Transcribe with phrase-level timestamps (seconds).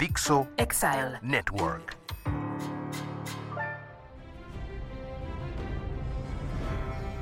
[0.00, 1.18] Dixo Exile.
[1.22, 1.96] Network.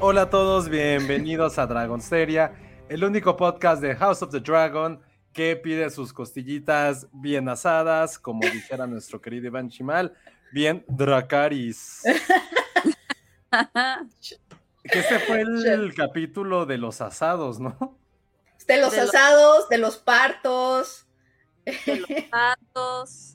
[0.01, 2.53] Hola a todos, bienvenidos a Dragonsteria,
[2.89, 5.01] el único podcast de House of the Dragon
[5.33, 10.15] que pide sus costillitas bien asadas, como dijera nuestro querido Iván Chimal,
[10.53, 12.03] bien Dracaris.
[14.91, 17.99] Que este fue el capítulo de los asados, ¿no?
[18.67, 21.07] De los De los- asados, de los partos,
[21.87, 23.35] de los patos.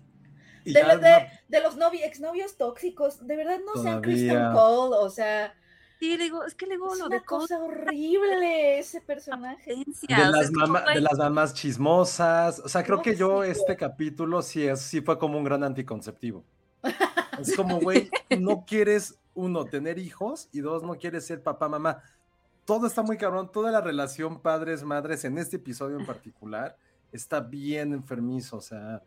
[0.66, 3.26] De, ya lo- de- una- de los novi- exnovios tóxicos.
[3.28, 4.54] De verdad, no sean Kristen Todavía.
[4.54, 5.54] Cole, o sea,
[6.00, 7.58] Sí, le digo, es que le digo es lo una de cosas.
[7.60, 9.74] cosa horrible ese personaje.
[9.76, 12.60] de, las mama- de las mamás chismosas.
[12.60, 16.44] O sea, creo que yo este capítulo sí, es, sí fue como un gran anticonceptivo.
[17.40, 22.02] Es como, güey, no quieres, uno, tener hijos y dos, no quieres ser papá, mamá.
[22.66, 26.78] Todo está muy cabrón, toda la relación padres-madres en este episodio en particular
[27.14, 29.02] está bien enfermizo, o sea,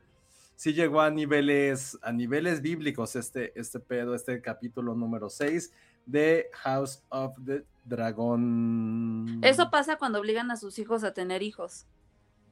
[0.55, 5.73] sí llegó a niveles, a niveles bíblicos este, este pedo, este capítulo número 6
[6.07, 9.41] de House of the Dragon.
[9.43, 11.87] Eso pasa cuando obligan a sus hijos a tener hijos.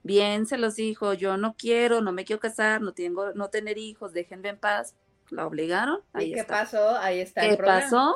[0.02, 3.78] Bien se los dijo, yo no quiero, no me quiero casar, no tengo, no tener
[3.78, 4.94] hijos, déjenme en paz.
[5.30, 6.52] La obligaron, ahí ¿Y qué está.
[6.64, 6.98] pasó?
[6.98, 7.80] Ahí está ¿Qué el problema.
[7.80, 8.14] pasó?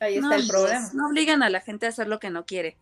[0.00, 0.90] Ahí está No, el problema.
[0.94, 2.76] no obligan a la gente a hacer lo que no quiere.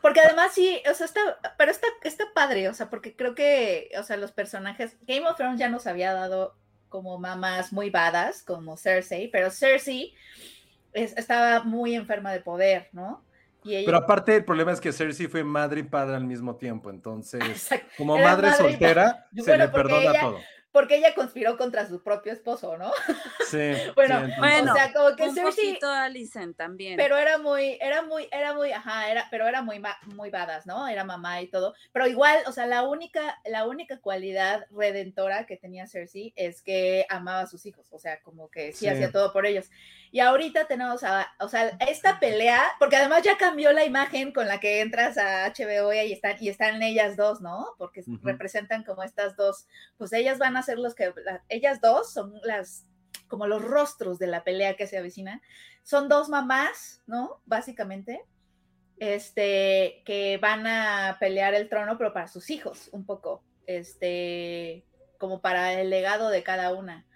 [0.00, 1.20] Porque además sí, o sea, está,
[1.56, 5.36] pero está, está padre, o sea, porque creo que, o sea, los personajes, Game of
[5.36, 6.54] Thrones ya nos había dado
[6.88, 10.14] como mamás muy badas, como Cersei, pero Cersei
[10.92, 13.22] es- estaba muy enferma de poder, ¿no?
[13.64, 16.54] Y ella, Pero aparte el problema es que Cersei fue madre y padre al mismo
[16.56, 20.38] tiempo, entonces Exacto, como madre soltera se Bueno, le perdona ella- todo.
[20.70, 22.92] Porque ella conspiró contra su propio esposo, ¿no?
[23.48, 26.96] Sí, Bueno, sí, entonces- Bueno, o sea, como que Un Cersei, poquito Alicent también.
[26.98, 29.80] pero era muy, era muy, era muy, ajá, era, pero era muy,
[30.14, 30.86] muy badass, ¿no?
[30.86, 31.74] Era mamá y todo.
[31.92, 37.06] Pero igual, o sea, la única, la única cualidad redentora que tenía Cersei es que
[37.08, 38.88] amaba a sus hijos, o sea, como que sí, Sí.
[38.88, 39.70] hacía todo por ellos.
[40.10, 44.46] Y ahorita tenemos a, o sea, esta pelea, porque además ya cambió la imagen con
[44.48, 47.74] la que entras a HBO y están, y están ellas dos, ¿no?
[47.78, 49.66] Porque representan como estas dos,
[49.98, 52.86] pues ellas van a ser los que, la- ellas dos son las,
[53.28, 55.42] como los rostros de la pelea que se avecina.
[55.82, 57.40] Son dos mamás, ¿no?
[57.44, 58.22] Básicamente,
[58.98, 64.84] este, que van a pelear el trono, pero para sus hijos, un poco, este,
[65.18, 67.06] como para el legado de cada una.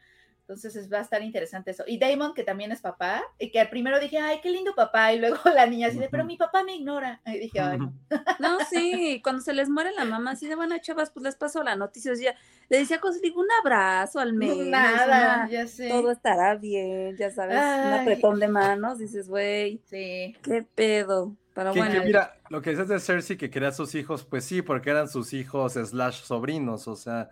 [0.52, 1.84] Entonces es, va a estar interesante eso.
[1.86, 5.12] Y Damon, que también es papá, y que al primero dije, ay, qué lindo papá,
[5.12, 7.20] y luego la niña así de, pero mi papá me ignora.
[7.26, 7.92] Y dije, ay, no.
[8.38, 11.62] No, sí, cuando se les muere la mamá, así de bueno, chavas, pues les paso
[11.62, 12.14] la noticia.
[12.14, 12.34] Sea,
[12.68, 14.58] le decía cosas, digo, un abrazo al menos.
[14.66, 15.04] Nada,
[15.44, 15.88] una- ya sé.
[15.88, 18.00] Todo estará bien, ya sabes, un Ay.
[18.00, 20.36] apretón de manos, dices, güey, Sí.
[20.42, 21.36] qué pedo.
[21.54, 24.24] Pero Que- que bueno, mira, lo que dices de Cersei que quería a sus hijos,
[24.24, 27.28] pues sí, porque eran sus hijos slash sobrinos, o sea,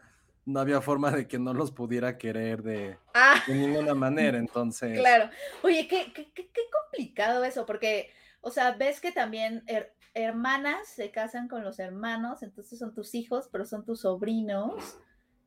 [0.52, 4.98] no había forma de que no los pudiera querer de, Ah, de ninguna manera, entonces...
[4.98, 5.30] Claro.
[5.62, 10.88] Oye, qué, qué, qué- qué complicado eso, porque, o sea, ves que también her- hermanas
[10.88, 14.98] se casan con los hermanos, entonces son tus hijos, pero son tus sobrinos,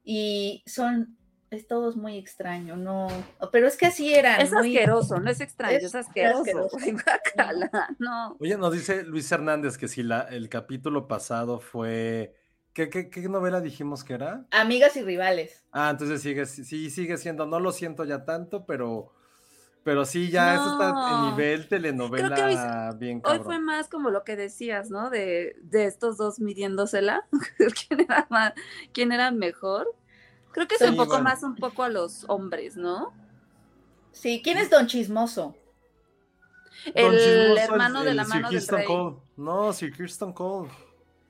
[0.03, 1.17] y son,
[1.49, 3.07] es todo muy extraño, no,
[3.51, 4.41] pero es que así eran.
[4.41, 6.39] es muy- asqueroso, no es extraño, es, es asqueroso.
[6.41, 6.77] asqueroso.
[7.99, 8.37] no.
[8.39, 12.35] Oye, nos dice Luis Hernández que si la, el capítulo pasado fue...
[12.73, 14.45] ¿Qué, qué, qué novela dijimos que era?
[14.51, 15.63] Amigas y rivales.
[15.71, 19.13] Ah, entonces sigue, sí, sigue siendo, no lo siento ya tanto, pero,
[19.83, 21.31] pero sí, ya eso está en No.
[21.31, 23.43] nivel telenovela Creo que hoy- bien Hoy cabrón.
[23.43, 25.09] fue más como lo que decías, ¿no?
[25.11, 27.27] De, de estos dos midiéndosela.
[27.87, 28.53] ¿Quién era más,
[28.91, 29.87] quién era mejor?
[30.51, 31.23] Creo que es Sí, un poco bueno.
[31.25, 33.13] más un poco a los hombres, ¿no?
[34.11, 35.55] Sí, ¿quién es Don Chismoso?
[36.85, 38.87] Don El Chismoso, hermano de la Sir mano del Kirsten rey.
[38.87, 39.15] Cole.
[39.37, 40.69] No, Sir Kirsten Cole.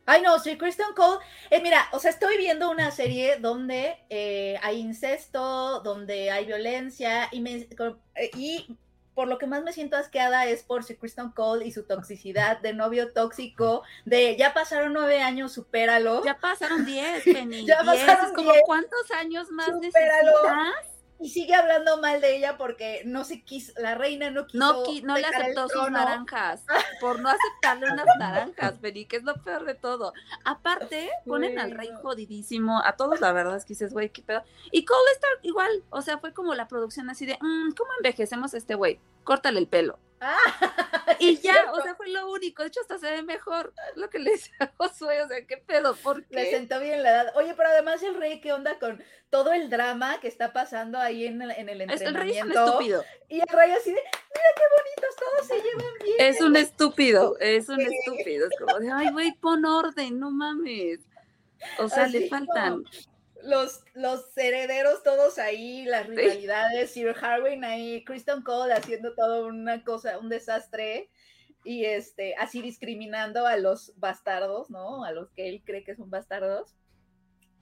[0.05, 1.19] Ay, no, Sir Kristen Cole.
[1.49, 7.29] eh, mira, o sea, estoy viendo una serie donde eh, hay incesto, donde hay violencia,
[7.31, 7.67] y, me,
[8.15, 8.77] eh, y
[9.13, 12.59] por lo que más me siento asqueada es por Sir Kristen Cole y su toxicidad
[12.59, 16.23] de novio tóxico, de ya pasaron nueve años, supéralo.
[16.25, 17.65] Ya pasaron 10, Penny.
[17.65, 18.63] Ya 10, pasaron es como 10.
[18.65, 20.31] cuántos años más Supéralo.
[20.43, 20.92] necesitas.
[21.23, 24.59] Y sigue hablando mal de ella porque no se quiso, la reina no quiso.
[24.59, 26.65] No, no le aceptó sus naranjas.
[26.99, 30.11] Por no aceptarle unas naranjas, Penny, que es lo peor de todo.
[30.43, 32.81] Aparte, ponen al rey jodidísimo.
[32.83, 34.43] A todos, la verdad es que dices, güey, qué pedo.
[34.69, 35.71] Y Cole está igual.
[35.91, 38.99] O sea, fue como la producción así de, "Mm, ¿cómo envejecemos a este güey?
[39.23, 39.99] Córtale el pelo.
[40.23, 40.37] Ah,
[41.19, 41.71] Y ya, cierto.
[41.73, 42.63] o sea, fue lo único.
[42.63, 43.73] De hecho, hasta se ve mejor.
[43.95, 45.95] Lo que le decía a Josué, o sea, ¿qué pedo?
[45.95, 47.33] ¿Por Le sentó bien la edad.
[47.35, 51.25] Oye, pero además el rey, ¿qué onda con todo el drama que está pasando ahí
[51.25, 52.65] en el, en el Es- el rey es un entrenamiento?
[52.65, 53.03] estúpido.
[53.29, 56.15] Y el rey así de, mira qué bonitos, todos se llevan bien.
[56.19, 57.87] Es un estúpido, es un Sí.
[57.93, 58.47] estúpido.
[58.47, 60.99] Es como de, ay, güey, pon orden, no mames.
[61.79, 62.83] O sea, le faltan.
[62.83, 63.12] como
[63.43, 69.83] Los, los herederos todos ahí, las rivalidades, Sir Harwin ahí, Kristen Cole haciendo todo una
[69.83, 71.09] cosa, un desastre,
[71.65, 75.03] y este, así discriminando a los bastardos, ¿no?
[75.05, 76.75] A los que él cree que son bastardos.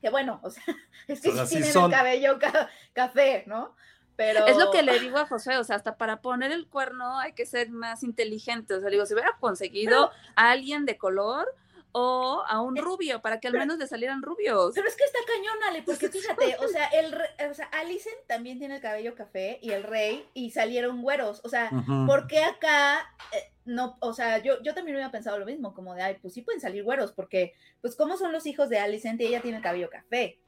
[0.01, 0.63] Que bueno, o sea,
[1.07, 1.92] es que O sea, sí sí tienen son.
[1.92, 3.75] el cabello ca- café, ¿no?
[4.16, 7.18] Pero Es lo que le digo a José, o sea, hasta para poner el cuerno
[7.19, 8.74] hay que ser más inteligente.
[8.75, 11.48] O sea, digo, si hubiera conseguido a alguien de color
[11.93, 14.71] o a un rubio, para que al menos le salieran rubios.
[14.73, 18.15] Pero es que está cañón, Ale, porque fíjate, o sea, el re- o sea, Alicent
[18.27, 21.41] también tiene el cabello café y el rey y salieron güeros.
[21.43, 22.05] O sea, Ujú.
[22.05, 22.99] ¿por qué acá
[23.33, 23.97] eh, no?
[23.99, 26.61] O sea, yo, yo también hubiera pensado lo mismo, como de, ay, pues sí pueden
[26.61, 29.89] salir güeros, porque, pues, ¿cómo son los hijos de Alicent y ella tiene el cabello
[29.89, 30.39] café?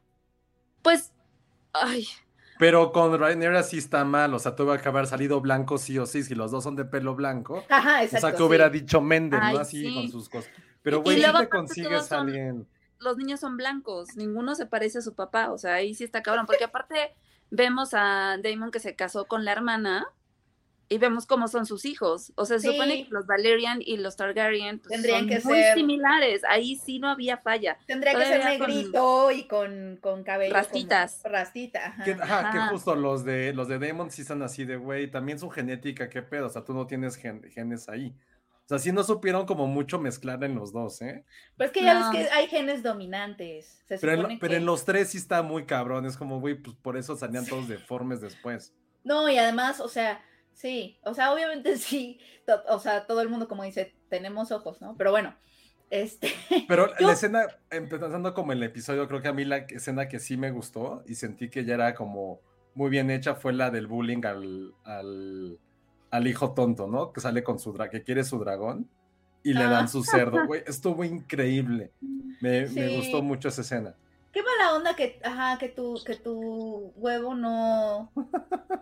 [0.82, 1.12] Pues,
[1.74, 2.08] ay,
[2.60, 6.06] Pero con Rhaenyra sí está mal, o sea, tuvo que haber salido blanco sí o
[6.06, 7.64] sí, si los dos son de pelo blanco.
[7.70, 8.20] Ajá, O exacto.
[8.28, 8.44] sea, que sí.
[8.44, 9.60] hubiera dicho Méndez, Ay, ¿no?
[9.60, 9.94] Así sí.
[9.94, 10.52] con sus cosas.
[10.84, 12.68] Pero, güey, si te consigues a alguien.
[13.00, 16.22] los niños son blancos, ninguno se parece a su papá, o sea, ahí sí está
[16.22, 17.14] cabrón, porque aparte
[17.50, 20.06] vemos a Damon que se casó con la hermana
[20.90, 24.16] y vemos cómo son sus hijos, o sea, se supone que los Valerian y los
[24.18, 27.78] Targaryen pues, Tendrían son que muy ser- similares, ahí sí no había falla.
[27.88, 30.52] Tendría que ser con negrito y con, con cabello.
[30.54, 31.22] como- Rastitas.
[31.24, 32.04] rastita, ajá.
[32.04, 32.68] Que, ajá, que Ajá.
[32.70, 36.22] justo los de los de Demon sí están así de, güey, también su genética, qué
[36.22, 38.14] pedo, o sea, tú no tienes gen- genes ahí.
[38.66, 41.26] O sea, sí no supieron como mucho mezclar en los dos, ¿eh?
[41.58, 42.12] Pero es que ya No.
[42.12, 43.84] ves que hay genes dominantes.
[43.88, 46.96] Se Pero en, pero los tres sí está muy cabrón, es como, güey, pues por
[46.98, 48.74] eso salían todos deformes después.
[49.04, 50.22] No, y además, o sea,
[50.54, 52.20] sí, o sea, obviamente sí,
[52.70, 54.96] o sea, todo el mundo como dice, tenemos ojos, ¿no?
[54.98, 55.36] Pero bueno,
[55.90, 56.30] este,
[56.70, 60.20] Pero Yo- la escena, empezando como el episodio, creo que a mí la escena que
[60.20, 62.40] sí me gustó y sentí que ya era como
[62.76, 65.60] muy bien hecha fue la del bullying al, al,
[66.14, 67.12] al hijo tonto, ¿no?
[67.12, 68.88] Que sale con su dragón, que quiere su dragón
[69.42, 71.92] y le dan su cerdo, güey, estuvo increíble.
[72.40, 72.68] Me,
[72.98, 73.96] gustó mucho esa escena.
[74.32, 78.12] qué mala onda que, ajá, que tu, que tu huevo no,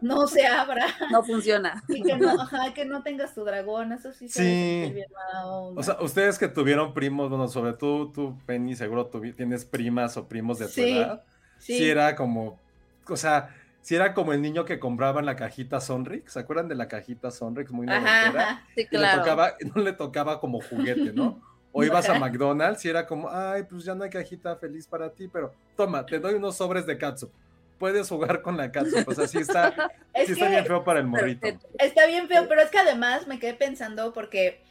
[0.01, 1.81] no se abra No funciona.
[1.87, 4.91] y que no, ajá, que no tengas tu dragón, eso sí se Sí.
[4.93, 5.79] bien mala onda.
[5.79, 10.17] O sea, ustedes que tuvieron primos, bueno, sobre todo tú, Penny, seguro tuvi- tienes primas
[10.17, 11.23] o primos de tu Sí, edad.
[11.59, 12.59] sí, sí era como,
[13.07, 16.75] o sea, sí era como el niño que compraban la cajita Sonrix, ¿se acuerdan de
[16.75, 17.71] la cajita Sonrix?
[17.71, 18.63] Muy noventera.
[18.75, 19.19] Sí, Y le claro.
[19.21, 21.41] tocaba, no le tocaba como juguete, ¿no?
[21.71, 22.19] O ibas a.
[22.19, 26.05] McDonald's y era como, ay, pues ya no hay cajita feliz para ti, pero toma,
[26.05, 27.31] te doy unos sobres de catsup.
[27.79, 29.73] Puedes jugar con la catsup, o sea, sí está,
[30.13, 31.47] Es sí está bien feo para el morrito.
[31.79, 34.61] Está bien feo, pero es que además me quedé pensando porque,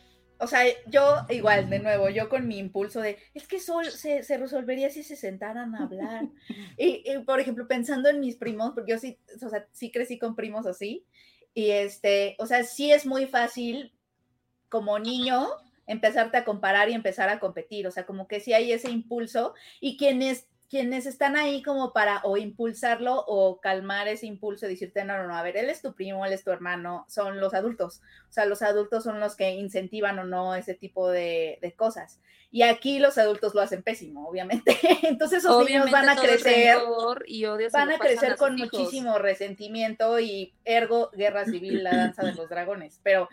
[0.41, 4.23] o sea, yo igual, de nuevo, yo con mi impulso de, es que Sol se,
[4.23, 6.25] se resolvería si se sentaran a hablar.
[6.79, 10.19] Y, y, por ejemplo, pensando en mis primos, porque yo sí, o sea, sí crecí
[10.19, 11.05] con primos así,
[11.53, 13.93] y este, o sea, sí es muy fácil
[14.69, 15.49] como niño
[15.87, 19.55] empezarte a comparar y empezar a competir, o sea, como que sí hay ese impulso
[19.81, 25.05] y quienes quienes están ahí como para o impulsarlo o calmar ese impulso y decirte,
[25.05, 27.55] no, no, no, a ver, él es tu primo, él es tu hermano, son los
[27.55, 28.01] adultos.
[28.29, 32.21] O sea, los adultos son los que incentivan o no ese tipo de, de cosas.
[32.53, 34.77] Y aquí los adultos lo hacen pésimo, obviamente.
[35.03, 36.79] Entonces esos niños Obviamente van a crecer,
[37.27, 38.73] y van a crecer sus con hijos.
[38.73, 43.01] muchísimo resentimiento y ergo guerra civil, la danza de los dragones.
[43.03, 43.29] Pero,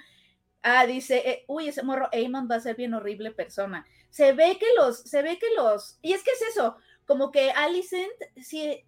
[0.63, 3.85] ah, dice, eh, uy, ese morro Eamon va a ser bien horrible persona.
[4.09, 7.51] Se ve que los, se ve que los, y es que es eso, como que
[7.51, 8.83] Alicent, sí,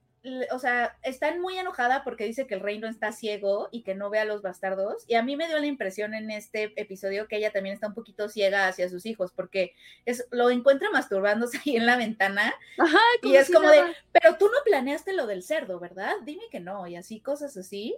[0.51, 4.09] o sea, está muy enojada porque dice que el reino está ciego y que no
[4.09, 5.05] ve a los bastardos.
[5.07, 7.93] Y a mí me dio la impresión en este episodio que ella también está un
[7.93, 9.73] poquito ciega hacia sus hijos porque
[10.05, 14.37] es, lo encuentra masturbándose ahí en la ventana Ajá, y es si como de, pero
[14.37, 16.13] tú no planeaste lo del cerdo, ¿verdad?
[16.25, 17.95] Dime que no, y así, cosas así.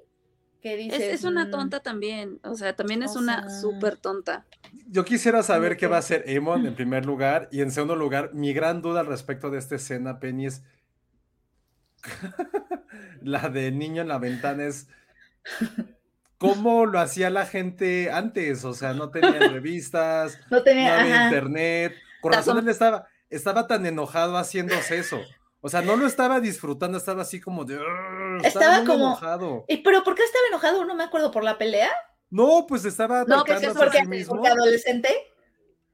[0.62, 1.02] ¿Qué Es, dices?
[1.16, 4.46] es una Mm, tonta también, o sea, también es O una sea- súper tonta.
[4.88, 7.96] Yo quisiera saber qué que- va a hacer Amon en primer lugar y en segundo
[7.96, 10.64] lugar, mi gran duda al respecto de esta escena, Penny, es
[13.22, 14.88] la del niño en la ventana es
[16.38, 21.16] cómo lo hacía la gente antes, o sea, no tenían revistas, No no tenía, había
[21.16, 21.26] ajá.
[21.26, 25.20] internet, con Las razón som- él estaba, estaba tan enojado haciéndose eso.
[25.62, 27.80] O sea, no lo estaba disfrutando, estaba así como de...
[28.44, 29.66] Estaba muy como- enojado.
[29.68, 30.86] ¿Y pero por qué estaba enojado?
[30.86, 31.90] No me acuerdo, ¿por la pelea?
[32.32, 34.36] No, pues estaba No, pues ¿Es tocándose a porque, sí mismo.
[34.36, 35.10] porque adolescente?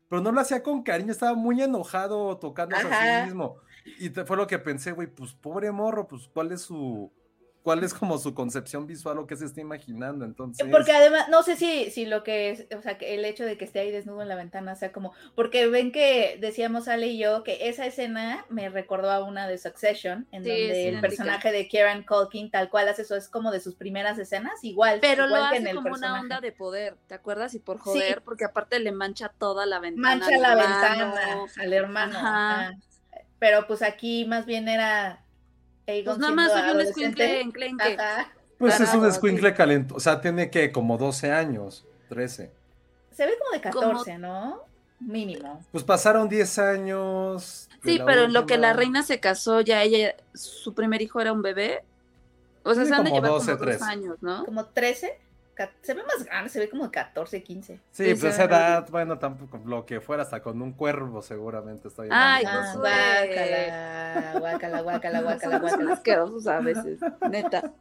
[0.10, 3.58] pero no lo hacía con cariño, estaba muy enojado tocándose a sí mismo.
[4.00, 7.12] Y fue lo que pensé, güey, pues pobre morro, pues cuál es su,
[7.68, 10.24] cuál es como su concepción visual o qué se está imaginando.
[10.24, 13.44] Entonces, Porque además, no sé si, si lo que es, o sea, que el hecho
[13.44, 16.88] de que esté ahí desnudo en la ventana, o sea, como, porque ven que decíamos
[16.88, 20.88] Ale y yo que esa escena me recordó a una de Succession, en Sí, donde
[20.88, 24.64] el personaje de Kieran Culkin, tal cual hace eso, es como de sus primeras escenas,
[24.64, 26.22] igual, Pero lo igual que en hace el como una personaje.
[26.22, 27.54] onda de poder, ¿te acuerdas?
[27.54, 27.84] Y por Sí.
[27.84, 30.16] joder, porque aparte le mancha toda la ventana.
[30.16, 31.14] Mancha la hermano.
[31.14, 32.18] ventana al hermano.
[32.18, 32.60] Ajá.
[32.68, 32.78] ajá.
[33.40, 35.27] Pero pues aquí más bien era
[35.88, 37.96] Aegon Pues nada más soy un escuincle enclenque.
[38.00, 38.32] Ajá.
[38.58, 42.52] pues es un escuincle calento, o sea, tiene que como 12 años, 13.
[43.12, 44.64] Se ve como de Como- 14, ¿no?
[45.00, 45.64] Mínimo.
[45.72, 47.70] Pues pasaron 10 años.
[47.84, 51.32] Sí, pero en lo que la reina se casó, ya ella, su primer hijo era
[51.32, 51.84] un bebé.
[52.64, 53.84] O sea, Sí, se han de como llevar 12, como dos 13.
[53.86, 54.44] años, ¿no?
[54.46, 55.20] Como 13.
[55.82, 57.76] Se ve más grande, se ve como 14, 15.
[57.76, 61.88] Sí, Sí, pues esa edad, bueno, tampoco lo que fuera, hasta con un cuervo seguramente
[61.88, 65.94] estoy Ay, Ah, guácala, guácala, guácala, guácala, guácala.
[65.94, 67.00] asquerosos a veces,
[67.30, 67.74] neta.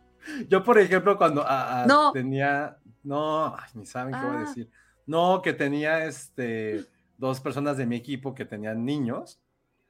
[0.48, 2.12] Yo, por ejemplo, cuando ah, ah, No.
[2.12, 4.44] tenía, no, ay, ni saben qué voy a Ah.
[4.44, 4.70] decir.
[5.06, 6.84] No, que tenía este
[7.18, 9.40] dos personas de mi equipo que tenían niños,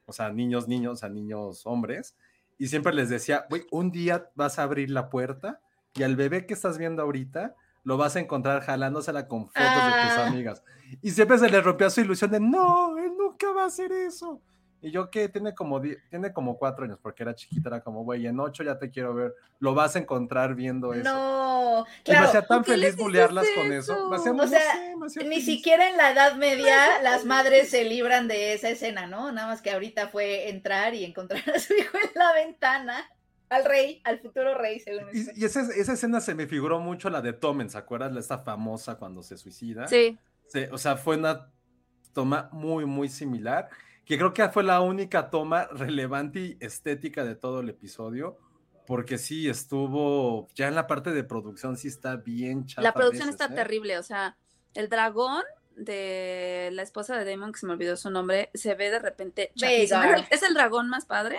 [0.04, 2.16] o sea, niños, niños, o sea, niños hombres,
[2.58, 5.60] y siempre les decía, güey, un día vas a abrir la puerta
[5.94, 7.54] y al bebé que estás viendo ahorita
[7.86, 10.26] lo vas a encontrar jalándosela con fotos de tus Ah.
[10.26, 10.62] amigas.
[11.02, 14.40] Y siempre se le rompía su ilusión de, no, él nunca va a hacer eso.
[14.82, 18.26] Y yo que tiene como, tiene como cuatro años, porque era chiquita, era como, güey,
[18.26, 21.04] en ocho ya te quiero ver, lo vas a encontrar viendo eso.
[21.04, 22.26] No, Y me claro.
[22.28, 24.10] hacía tan ¿por qué les feliz bulearlas con eso.
[24.10, 25.44] Me hacía, O sea, sé, me hacía Ni feliz.
[25.44, 29.30] siquiera en la Edad Media las madres se libran de esa escena, ¿no?
[29.32, 33.04] Nada más que ahorita fue entrar y encontrar a su hijo en la ventana.
[33.48, 35.08] Al rey, al futuro rey, según.
[35.12, 38.12] Y, y esa, esa escena se me figuró mucho la de Tomen, ¿se acuerdas?
[38.12, 39.86] La Esta famosa cuando se suicida.
[39.86, 41.50] Sí, Se- o sea, fue una
[42.12, 43.68] toma muy, muy similar,
[44.04, 48.38] que creo que fue la única toma relevante y estética de todo el episodio,
[48.86, 52.82] porque sí, estuvo, ya en la parte de producción sí está bien chafa.
[52.82, 53.56] la producción veces, está ¿eh?
[53.56, 54.36] terrible, o sea,
[54.74, 55.42] el dragón
[55.76, 59.52] de la esposa de Damon, que se me olvidó su nombre, se ve de repente
[60.30, 61.38] es el dragón más padre,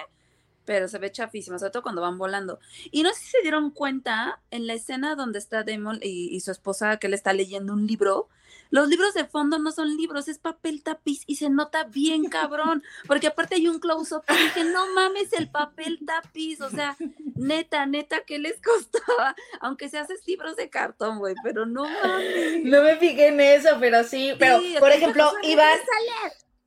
[0.67, 2.59] pero se ve chafísimo, sobre todo cuando van volando.
[2.91, 6.41] Y no sé si se dieron cuenta en la escena donde está Damon y, y
[6.41, 8.27] su esposa, que le está leyendo un libro.
[8.69, 12.83] Los libros de fondo no son libros, es papel tapiz y se nota bien cabrón,
[13.07, 16.97] porque aparte hay un close-up y dije, no mames el papel tapiz, o sea,
[17.36, 19.38] neta, neta, ¿qué les costaba?
[19.62, 22.65] Aunque se haces libros de cartón, güey, pero no mames.
[22.65, 24.33] No me fijé en eso, pero sí.
[24.38, 25.79] Pero, Sí, por ejemplo, Iván.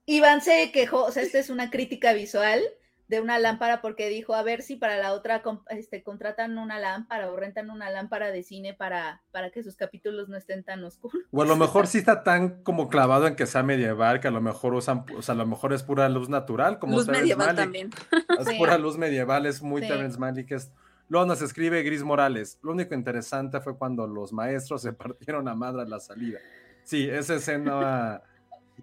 [0.06, 2.62] Iván se quejó, o sea, esta es una crítica visual
[3.10, 7.28] de una lámpara porque dijo, a ver si para la otra este, contratan una lámpara
[7.28, 11.20] o rentan una lámpara de cine para, para que sus capítulos no estén tan oscuros.
[11.32, 14.30] O a lo mejor sí está tan como clavado en que sea medieval, que a
[14.30, 17.56] lo mejor usan, o sea, a lo mejor es pura luz natural, como Luz medieval
[17.56, 17.90] también.
[18.38, 18.56] Es Sí.
[18.58, 19.88] pura luz medieval, es muy Sí.
[19.88, 20.52] Terrence Malick.
[20.52, 20.72] Es...
[21.08, 22.60] Luego nos escribe Gris Morales.
[22.62, 26.38] Lo único interesante fue cuando los maestros se partieron a madre a la salida.
[26.84, 28.22] Sí, esa escena.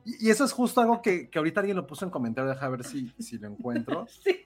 [0.08, 2.70] Y, y eso es justo algo que, que ahorita alguien lo puso en comentario, deja
[2.70, 4.08] ver si, si lo encuentro.
[4.24, 4.46] Sí.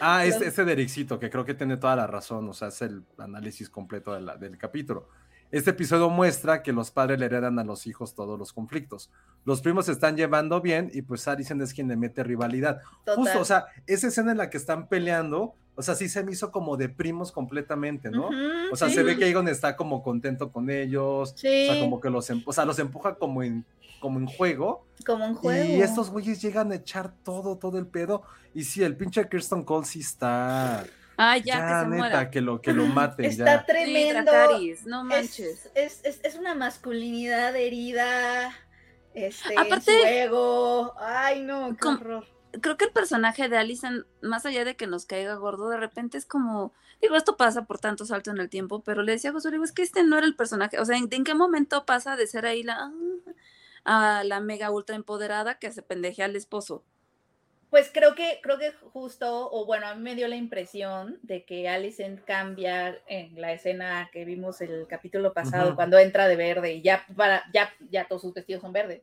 [0.00, 2.80] Ah, Los- este, de Ericito, que creo que tiene toda la razón, o sea, es
[2.82, 5.08] el análisis completo de la- del capítulo.
[5.52, 9.10] Este episodio muestra que los padres le heredan a los hijos todos los conflictos.
[9.44, 12.80] Los primos se están llevando bien y pues Alicent es quien le mete rivalidad.
[13.04, 13.16] Total.
[13.16, 16.32] Justo, o sea, esa escena en la que están peleando, o sea, sí se me
[16.32, 18.26] hizo como de primos completamente, ¿no?
[18.28, 18.34] Ujú,
[18.72, 18.94] O sea, sí.
[18.96, 22.28] se ve que Aegon está como contento con ellos, Sí, o sea, como que los,
[22.30, 23.64] em- o sea, los empuja como en,
[24.00, 25.64] como en juego, como un juego.
[25.64, 28.22] y estos güeyes llegan a echar todo, todo el pedo,
[28.54, 30.84] y sí, el pinche Kirsten Cole sí está,
[31.16, 32.30] Ay, ya, ya, que se neta, muera.
[32.30, 33.66] que lo, que lo maten, Está ya.
[33.66, 34.32] Tremendo.
[34.86, 35.70] No es, manches.
[35.74, 38.52] es, es, es una masculinidad herida.
[39.14, 40.94] Este, Aparte- en su ego.
[41.00, 42.26] Ay, no, qué horror.
[42.60, 46.16] Creo que el personaje de Alison, más allá de que nos caiga gordo, de repente
[46.16, 46.72] es como,
[47.02, 49.64] digo, esto pasa por tanto salto en el tiempo, pero le decía a Josué, digo,
[49.64, 52.26] es que este no era el personaje, o sea, ¿en, en qué momento pasa de
[52.26, 52.90] ser ahí la,
[53.86, 56.84] a la mega ultra empoderada que se pendejea al esposo?
[57.70, 61.44] pues creo que, creo que justo, o bueno, a mí me dio la impresión de
[61.44, 66.74] que Alicent cambia en la escena que vimos el capítulo pasado, cuando entra de verde
[66.74, 69.02] y ya, para, ya, ya todos sus vestidos son verdes,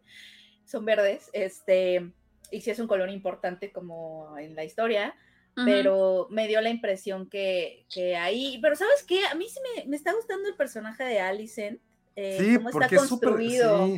[0.66, 2.14] son verdes, este,
[2.52, 5.14] y sí es un color importante como en la historia,
[5.54, 9.24] pero me dio la impresión que, que ahí, pero ¿sabes qué?
[9.28, 11.80] A mí sí me, me está gustando el personaje de Alicent,
[12.16, 13.86] eh, Sí, cómo está porque es súper- construido.
[13.88, 13.98] sí,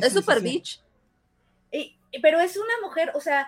[2.22, 3.46] pero es una mujer, o sea,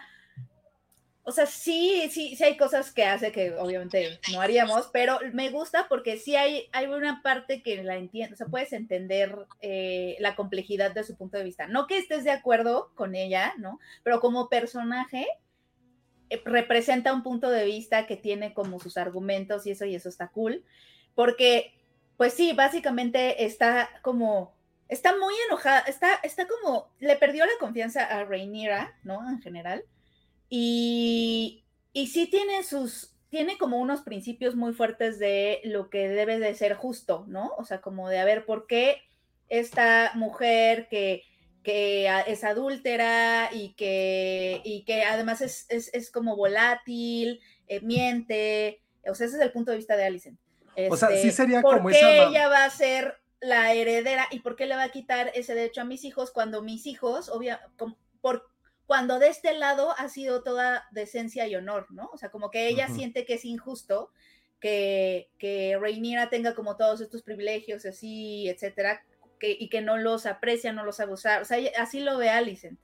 [1.24, 5.50] o sea, sí, sí, sí hay cosas que hace que obviamente no haríamos, pero me
[5.50, 10.16] gusta porque sí hay, hay una parte que la entiende, o sea, puedes entender eh,
[10.20, 11.66] la complejidad de su punto de vista.
[11.66, 13.78] No que estés de acuerdo con ella, ¿no?
[14.04, 15.26] Pero como personaje
[16.30, 20.08] eh, representa un punto de vista que tiene como sus argumentos y eso, y eso
[20.08, 20.64] está cool,
[21.14, 21.74] porque,
[22.16, 24.54] pues sí, básicamente está como
[24.88, 29.28] está muy enojada, está, está como, le perdió la confianza a Rhaenyra, ¿no?
[29.28, 29.84] En general.
[30.48, 36.38] Y, y sí tiene sus, tiene como unos principios muy fuertes de lo que debe
[36.38, 37.52] de ser justo, ¿no?
[37.58, 39.02] O sea, como de a ver por qué
[39.48, 41.22] esta mujer que,
[41.62, 48.80] que es adúltera y que, y que además es, es, es como volátil, eh, miente,
[49.06, 50.38] o sea, ese es el punto de vista de Alicent.
[50.90, 54.26] O sea, sí Este, sería ¿por como qué esa ella va a ser la heredera
[54.30, 57.28] y por qué le va a quitar ese derecho a mis hijos cuando mis hijos,
[57.28, 58.48] obvia, com- por,
[58.86, 62.10] cuando de este lado ha sido toda decencia y honor, ¿no?
[62.12, 64.10] O sea, como que ella siente que es injusto
[64.60, 69.04] que, que Rhaenyra tenga como todos estos privilegios así, etcétera,
[69.38, 71.42] que, y que no los aprecia, no los sabe usar.
[71.42, 72.78] O sea, ella- así lo ve Alicent.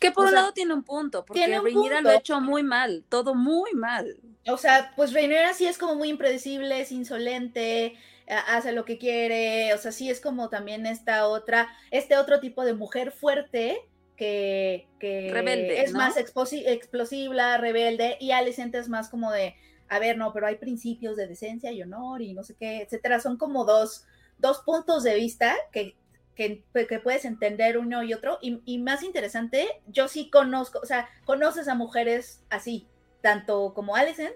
[0.00, 2.62] Que por O un sea, lado tiene un punto, porque Rhaenyra lo ha hecho muy
[2.62, 4.18] mal, todo muy mal.
[4.46, 7.94] O sea, pues Rhaenyra sí es como muy impredecible, es insolente,
[8.28, 12.64] hace lo que quiere, o sea, sí es como también esta otra, este otro tipo
[12.64, 13.82] de mujer fuerte
[14.16, 15.98] que, que Rebelde, es ¿no?
[15.98, 19.56] más explosiva, rebelde, y Alicent es más como de,
[19.88, 23.20] a ver, no, pero hay principios de decencia y honor y no sé qué, etcétera.
[23.20, 24.06] Son como dos,
[24.38, 25.96] dos puntos de vista que,
[26.34, 28.38] que, que puedes entender uno y otro.
[28.40, 32.86] Y, y más interesante, yo sí conozco, o sea, conoces a mujeres así,
[33.20, 34.34] tanto como Alicent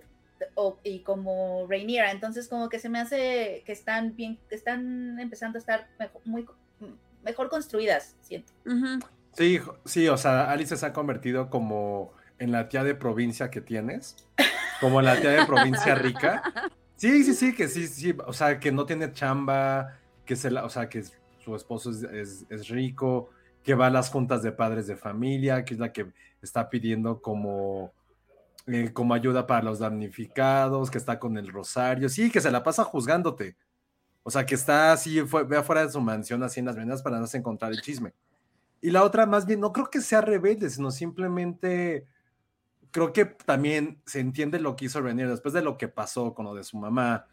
[0.55, 2.11] o- y como Rhaenyra.
[2.13, 6.21] Entonces, como que se me hace que están bien, que están empezando a estar mejor,
[6.25, 6.47] muy,
[7.23, 8.53] mejor construidas, siento.
[9.35, 13.61] Sí, sí, o sea, Alice se ha convertido como en la tía de provincia que
[13.61, 14.17] tienes,
[14.81, 16.43] como la tía de provincia rica.
[16.97, 20.65] Sí, sí, sí, que sí, sí, o sea, que no tiene chamba, que se la,
[20.65, 21.05] o sea, que
[21.39, 23.31] su esposo es, es- es rico,
[23.63, 26.07] que va a las juntas de padres de familia, que es la que
[26.43, 27.93] está pidiendo como,
[28.69, 32.63] eh, como ayuda para los damnificados, que está con el rosario, sí, que se la
[32.63, 33.57] pasa juzgándote.
[34.23, 37.03] O sea, que está así, fue, ve afuera de su mansión, así en las venas
[37.03, 38.13] para no encontrar el chisme.
[38.81, 42.07] Y la otra, más bien, no creo que sea rebelde, sino simplemente
[42.91, 46.45] creo que también se entiende lo que hizo Rhaenyra después de lo que pasó con
[46.47, 47.27] lo de su mamá,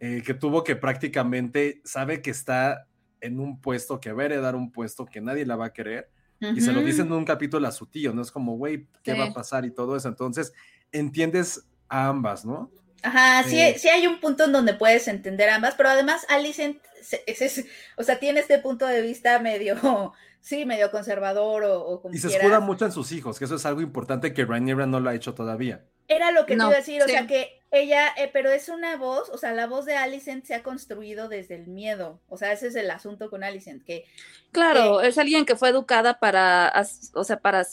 [0.00, 2.86] eh, que tuvo que prácticamente sabe que está
[3.20, 6.10] en un puesto, que va a heredar un puesto que nadie la va a querer,
[6.40, 8.22] y se lo dicen en un capítulo a su tío, ¿no?
[8.22, 9.30] Es como, güey, ¿qué va Sí.
[9.30, 9.64] a pasar?
[9.64, 10.06] Y todo eso.
[10.08, 10.52] Entonces,
[10.92, 12.70] entiendes a ambas, ¿no?
[13.02, 16.82] Ajá, sí, Eh, sí hay un punto en donde puedes entender ambas, pero además Alicent,
[17.00, 19.76] se- es- es- o sea, tiene este punto de vista medio,
[20.40, 22.46] sí, medio conservador o, o como Y se quieras.
[22.46, 25.14] escuda mucho en sus hijos, que eso es algo importante que Rhaenyra no lo ha
[25.14, 25.86] hecho todavía.
[26.08, 28.68] Era lo que No, te iba a decir, o sea, que ella, eh, pero es
[28.70, 32.36] una voz, o sea, la voz de Alicent se ha construido desde el miedo, o
[32.38, 34.04] sea, ese es el asunto con Alicent, que
[34.52, 36.72] Claro, es alguien que fue educada para,
[37.14, 37.66] o sea, para,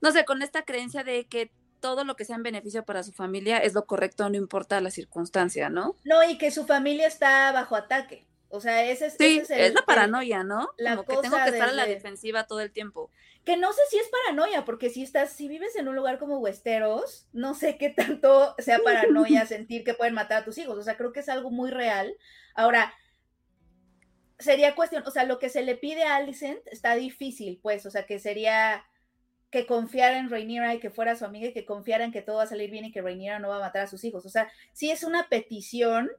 [0.00, 3.12] no sé, con esta creencia de que todo lo que sea en beneficio para su
[3.12, 5.96] familia es lo correcto, no importa la circunstancia, ¿no?
[6.04, 9.60] no, y que su familia está bajo ataque, o sea, ese es, Sí, ese el-
[9.62, 10.68] es la paranoia, ¿no?
[10.76, 13.10] la Como que tengo cosa que estar a la defensiva todo el tiempo.
[13.44, 16.38] que no sé si es paranoia, porque si estás, si vives en un lugar como
[16.38, 20.76] Westeros, no sé qué tanto sea paranoia sentir que pueden matar a tus hijos.
[20.78, 22.14] O sea, creo que es algo muy real.
[22.54, 22.92] Ahora,
[24.38, 27.90] sería cuestión, o sea, lo que se le pide a Alicent está difícil, pues, o
[27.90, 28.84] sea, que sería
[29.50, 32.36] que confiara en Rhaenyra y que fuera su amiga y que confiara en que todo
[32.36, 34.24] va a salir bien y que Rhaenyra no va a matar a sus hijos.
[34.24, 36.10] O sea, sí es una petición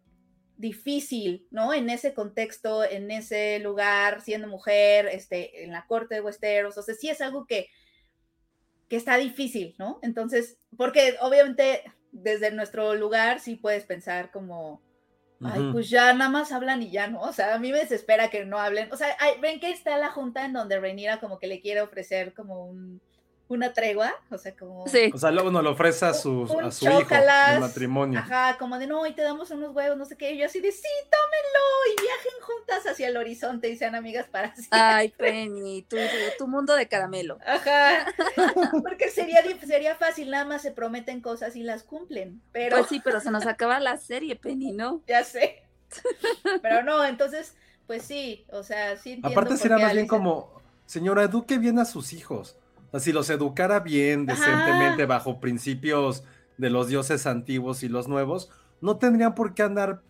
[0.57, 1.73] difícil, ¿no?
[1.73, 6.83] En ese contexto, en ese lugar, siendo mujer, este, en la corte de Westeros, o
[6.83, 7.67] sea, sí es algo que,
[8.87, 9.99] que está difícil, ¿no?
[10.03, 14.81] Entonces, porque obviamente desde nuestro lugar sí puedes pensar como,
[15.41, 17.21] ay, pues ya nada más hablan y ya, ¿no?
[17.21, 18.91] O sea, a mí me desespera que no hablen.
[18.91, 21.81] O sea, ay, ven que está la junta en donde Rhaenyra como que le quiere
[21.81, 23.01] ofrecer como un,
[23.53, 24.87] una tregua, o sea, como...
[24.87, 25.11] Sí.
[25.13, 28.19] O sea, luego nos lo ofrece a su, un a su hijo de matrimonio.
[28.19, 30.31] Ajá, como de no, y te damos unos huevos, no sé qué.
[30.31, 34.27] Y yo así de sí, tómenlo y viajen juntas hacia el horizonte y sean amigas
[34.27, 34.79] para siempre.
[34.79, 35.97] Ay, Penny, tu,
[36.37, 37.37] tu mundo de caramelo.
[37.45, 38.05] Ajá,
[38.83, 43.01] porque sería sería, fácil, nada más se prometen cosas y las cumplen, pero Pues sí,
[43.03, 45.01] pero se nos acaba la serie, Penny, ¿no?
[45.07, 45.63] ya sé.
[46.61, 51.23] Pero no, entonces, pues sí, o sea, sí entiendo Aparte será más bien como, señora,
[51.23, 52.55] eduque bien a sus hijos.
[52.91, 54.39] O sea, si los educara bien, Ajá.
[54.39, 56.23] decentemente, bajo principios
[56.57, 58.51] de los dioses antiguos y los nuevos,
[58.81, 60.01] no tendrían por qué andar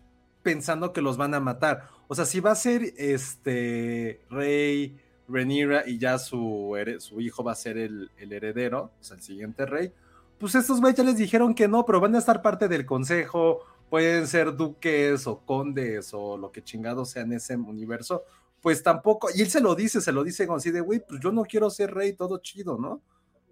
[0.42, 1.88] pensando que los van a matar.
[2.08, 7.52] O sea, si va a ser este rey Rhaenyra y ya su, su hijo va
[7.52, 9.92] a ser el, el heredero, o sea, el siguiente rey,
[10.38, 13.60] pues estos güeyes ya les dijeron que no, pero van a estar parte del consejo,
[13.88, 18.24] pueden ser duques o condes o lo que chingado sea en ese universo,
[18.62, 21.32] pues tampoco, y él se lo dice, se lo dice así de, güey, pues yo
[21.32, 23.02] no quiero ser rey, todo chido, ¿no?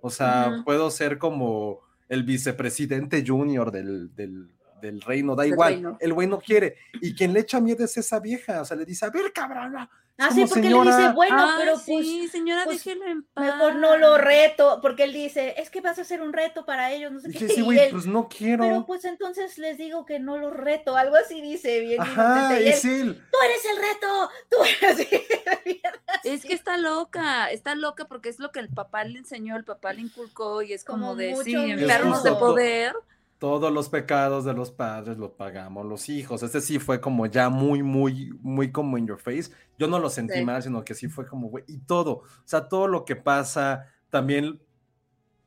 [0.00, 5.72] O sea, puedo ser como el vicepresidente junior del, del, del reino, da Del igual,
[5.74, 5.96] reino.
[6.00, 8.84] el güey no quiere, y quien le echa miedo es esa vieja, o sea, le
[8.84, 9.88] dice, a ver, cabrona,
[10.22, 13.22] Ah, sí, porque "Señora, le dice, bueno, Ay, pero pues sí, señora, pues, déjelo en
[13.22, 13.42] paz.
[13.42, 16.92] mejor no lo reto, porque él dice, es que vas a hacer un reto para
[16.92, 17.38] ellos, no sé qué.
[17.38, 18.62] que sí, y güey, él, pues no quiero.
[18.64, 22.56] pero pues entonces les digo que no los reto, algo así dice, bien Ajá, y
[22.64, 23.14] él, es él.
[23.32, 25.08] tú eres el reto, tú eres
[25.64, 25.80] así,
[26.24, 29.64] Es que está loca, está loca porque es lo que el papá le enseñó, el
[29.64, 32.94] papá le inculcó y es como, Como de, mucho sí, enfermos de poder.
[33.40, 36.42] Todos los pecados de los padres los pagamos los hijos.
[36.44, 39.50] Este sí fue como ya muy, muy, muy como in your face.
[39.78, 40.44] Yo no lo sentí Sí.
[40.44, 42.12] mal, sino que sí fue como, güey, y todo.
[42.18, 44.60] O sea, todo lo que pasa, también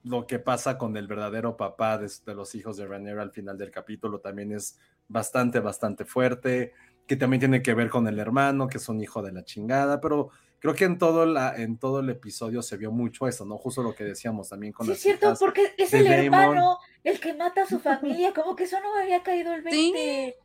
[0.03, 3.57] lo que pasa con el verdadero papá de, de los hijos de Rhaenyra al final
[3.57, 4.77] del capítulo también es
[5.07, 6.73] bastante, bastante fuerte.
[7.07, 10.01] Que también tiene que ver con el hermano, que es un hijo de la chingada,
[10.01, 10.29] pero
[10.63, 13.57] creo que en todo, la, en todo el episodio se vio mucho eso, ¿no?
[13.57, 16.79] Justo lo que decíamos también con Sí, las es cierto, hijas porque es el hermano
[17.03, 20.37] el que mata a su familia, como que eso no me había caído el 20.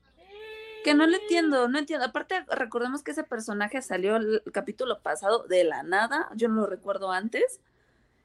[0.83, 2.05] Que no lo entiendo, no entiendo.
[2.05, 6.67] Aparte, recordemos que ese personaje salió el capítulo pasado de la nada, yo no lo
[6.67, 7.61] recuerdo antes.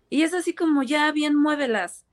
[0.10, 2.06] Y es así como ya bien muévelas.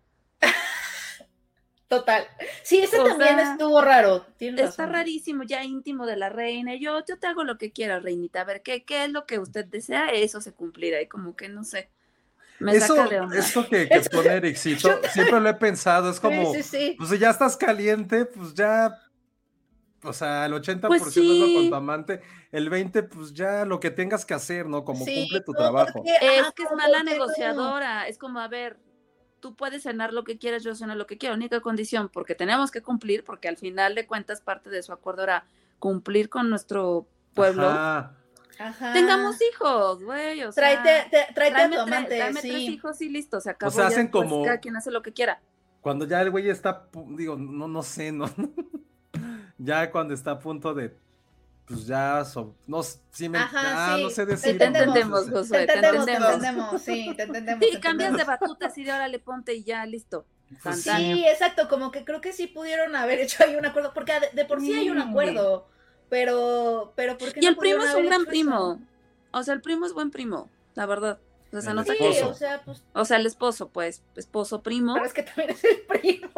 [1.90, 2.24] Total.
[2.62, 4.24] Sí, ese O también sea, estuvo raro.
[4.36, 4.94] tienes Está razón.
[4.94, 6.76] rarísimo, ya íntimo de la reina.
[6.76, 8.42] Yo, yo te hago lo que quiera, reinita.
[8.42, 10.06] A ver, ¿qué, qué es lo que usted desea?
[10.12, 11.02] Eso se cumplirá.
[11.02, 11.90] Y como que no sé.
[12.60, 13.36] Me Eso, saca de onda.
[13.36, 16.94] esto que, que Eso- pone Ericito, siempre lo he pensado, es como, Sí, sí, sí.
[16.96, 18.96] pues si ya estás caliente, pues ya,
[20.04, 22.20] o sea, el 80% Pues es lo con tu amante,
[22.52, 24.84] el 20% pues ya lo que tengas que hacer, ¿no?
[24.84, 25.92] Como Sí, cumple tu no, trabajo.
[25.94, 28.06] porque, Es que es como mala negociadora.
[28.08, 28.78] Es como, a ver,
[29.40, 31.34] tú puedes cenar lo que quieras, yo ceno lo que quiero.
[31.34, 35.22] Única condición, porque tenemos que cumplir, porque al final de cuentas parte de su acuerdo
[35.24, 35.44] era
[35.78, 37.68] cumplir con nuestro pueblo.
[37.68, 38.14] Ajá.
[38.58, 38.92] Ajá.
[38.92, 40.42] Tengamos hijos, güey.
[40.44, 43.40] O sea, Tráete, te- tráete a tráeme, tu tre- amante, tráeme tres hijos y listo,
[43.40, 43.70] se acabó.
[43.72, 45.40] sea, ya hacen como- Cada quien hace lo que quiera.
[45.80, 48.26] Cuando ya el güey está, digo, no, no sé, no,
[49.58, 50.94] ya cuando está a punto de,
[51.70, 54.58] pues ya, so- no, sí me, Ajá, ah, sí, no sé te decir.
[54.58, 56.82] Te entendemos, Josué, Te te entendemos, te entendemos.
[56.82, 57.64] sí, te entendemos.
[57.64, 60.26] Sí, te cambias de batuta así de órale, ponte y ya, listo.
[60.62, 61.24] pues sí.
[61.28, 64.44] exacto, como que creo que sí pudieron haber hecho ahí un acuerdo, porque de, de
[64.44, 65.68] por sí hay un acuerdo,
[66.08, 68.30] pero, pero ¿por qué Y no el primo es un gran eso?
[68.30, 68.80] primo.
[69.32, 71.20] O sea, el primo es buen primo, la verdad.
[71.52, 72.28] O sea, El nota Sí, esposo.
[72.30, 74.94] o sea, pues, O sea, el esposo, pues, esposo, primo.
[74.94, 76.30] pero es que también es el primo.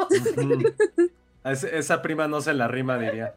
[1.44, 3.34] Esa prima no se la rima, diría.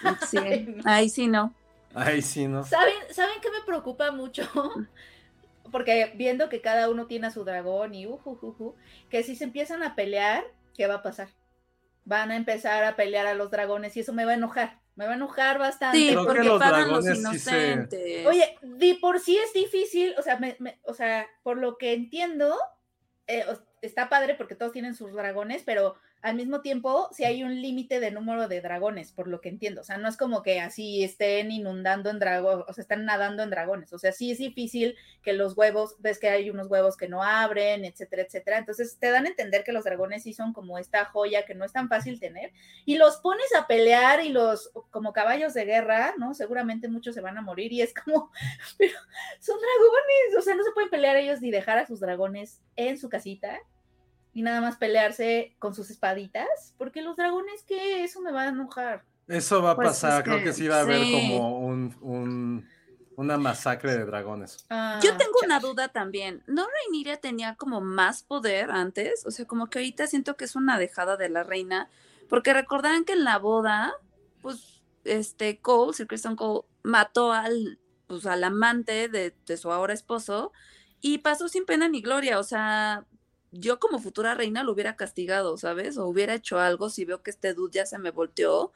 [0.28, 0.38] Sí,
[0.84, 1.54] ahí sí no.
[1.94, 2.64] Ay, sí, ¿no?
[2.64, 4.42] ¿Saben, ¿Saben qué me preocupa mucho?
[5.72, 8.74] Porque viendo que cada uno tiene a su dragón y ujujuju,
[9.10, 11.28] que si se empiezan a pelear, ¿qué va a pasar?
[12.04, 14.80] Van a empezar a pelear a los dragones y eso me va a enojar.
[14.96, 15.98] Me va a enojar bastante.
[15.98, 18.26] Sí, Creo porque los pagan los dragones sí se- inocentes.
[18.26, 21.92] Oye, de por sí es difícil, o sea, me- me- o sea, por lo que
[21.92, 22.56] entiendo,
[23.26, 23.44] eh,
[23.82, 28.00] está padre porque todos tienen sus dragones, pero al mismo tiempo sí hay un límite
[28.00, 29.82] de número de dragones, por lo que entiendo.
[29.82, 33.42] O sea, no es como que así estén inundando en dragones, o sea, están nadando
[33.42, 33.92] en dragones.
[33.92, 37.22] O sea, sí es difícil que los huevos, ves que hay unos huevos que no
[37.22, 38.58] abren, etcétera, etcétera.
[38.58, 41.64] Entonces te dan a entender que los dragones sí son como esta joya que no
[41.64, 42.52] es tan fácil tener.
[42.84, 46.34] Y los pones a pelear y los, como caballos de guerra, ¿no?
[46.34, 48.32] Seguramente muchos se van a morir y es como,
[48.78, 48.98] pero
[49.38, 52.98] son dragones, o sea, no se pueden pelear ellos ni dejar a sus dragones en
[52.98, 53.60] su casita
[54.38, 58.04] y nada más pelearse con sus espaditas, porque los dragones, ¿qué?
[58.04, 59.04] Eso me va a enojar.
[59.26, 61.12] Eso va a Pues pasar, es creo que sí va a haber sí.
[61.12, 62.68] como un, un-
[63.16, 64.64] una masacre de dragones.
[64.70, 66.44] Ah, Yo tengo una duda también.
[66.46, 69.26] ¿No Rhaenyra tenía como más poder antes?
[69.26, 71.88] O sea, como que ahorita siento que es una dejada de la reina.
[72.28, 73.92] Porque recordarán que en la boda,
[74.40, 79.94] pues, este, Cole, Sir Kristen Cole, mató al, pues, al amante de, de su ahora
[79.94, 80.52] esposo
[81.00, 82.38] y pasó sin pena ni gloria.
[82.38, 83.04] O sea,
[83.50, 85.96] yo como futura reina lo hubiera castigado, ¿sabes?
[85.98, 88.72] O hubiera hecho algo si veo que este dude ya se me volteó.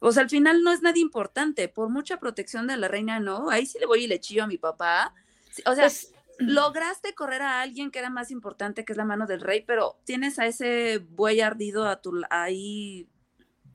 [0.00, 1.68] O sea, al final no es nada importante.
[1.68, 3.48] Por mucha protección de la reina, no.
[3.50, 5.14] Ahí sí le voy y le chillo a mi papá.
[5.66, 9.26] O sea, Pues, lograste correr a alguien que era más importante, que es la mano
[9.26, 13.08] del rey, pero tienes a ese buey ardido a tu ahí.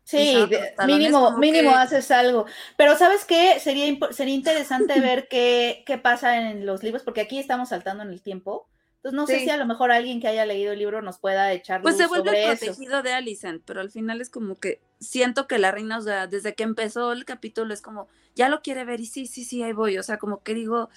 [0.03, 2.45] Sí, de- mínimo, mínimo que- haces algo.
[2.77, 3.59] Pero ¿sabes qué?
[3.59, 8.09] Sería, sería interesante ver qué, qué pasa en los libros, porque aquí estamos saltando en
[8.09, 8.67] el tiempo.
[9.01, 11.53] Entonces no sé si a lo mejor alguien que haya leído el libro nos pueda
[11.53, 12.65] echar Pues luz se vuelve sobre el eso.
[12.65, 16.27] protegido de Alicent, pero al final es como que siento que la reina, o sea,
[16.27, 19.63] desde que empezó el capítulo es como, ya lo quiere ver y sí, sí, sí,
[19.63, 19.97] ahí voy.
[19.97, 20.89] O sea, como que digo,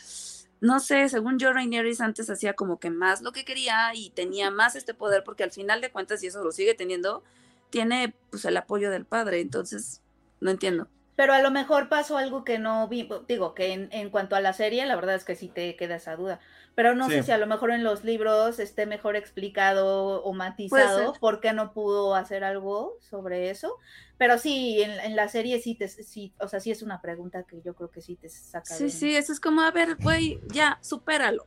[0.60, 4.50] no sé, según yo, Raineris antes hacía como que más lo que quería y tenía
[4.50, 7.22] más este poder, porque al final de cuentas, y eso lo sigue teniendo,
[7.70, 9.40] tiene pues el apoyo del padre.
[9.40, 10.02] Entonces,
[10.40, 10.88] no entiendo.
[11.14, 14.40] Pero a lo mejor pasó algo que no vi, digo que en, en cuanto a
[14.40, 16.40] la serie, la verdad es que sí te queda esa duda.
[16.74, 21.12] Pero no sé si a lo mejor en los libros esté mejor explicado o matizado
[21.20, 23.76] por qué no pudo hacer algo sobre eso.
[24.16, 27.42] Pero sí, en, en la serie sí te, sí, o sea, sí es una pregunta
[27.44, 28.64] que yo creo que sí te saca.
[28.74, 31.46] Sí, de- sí, eso es como, a ver, güey, ya, supéralo.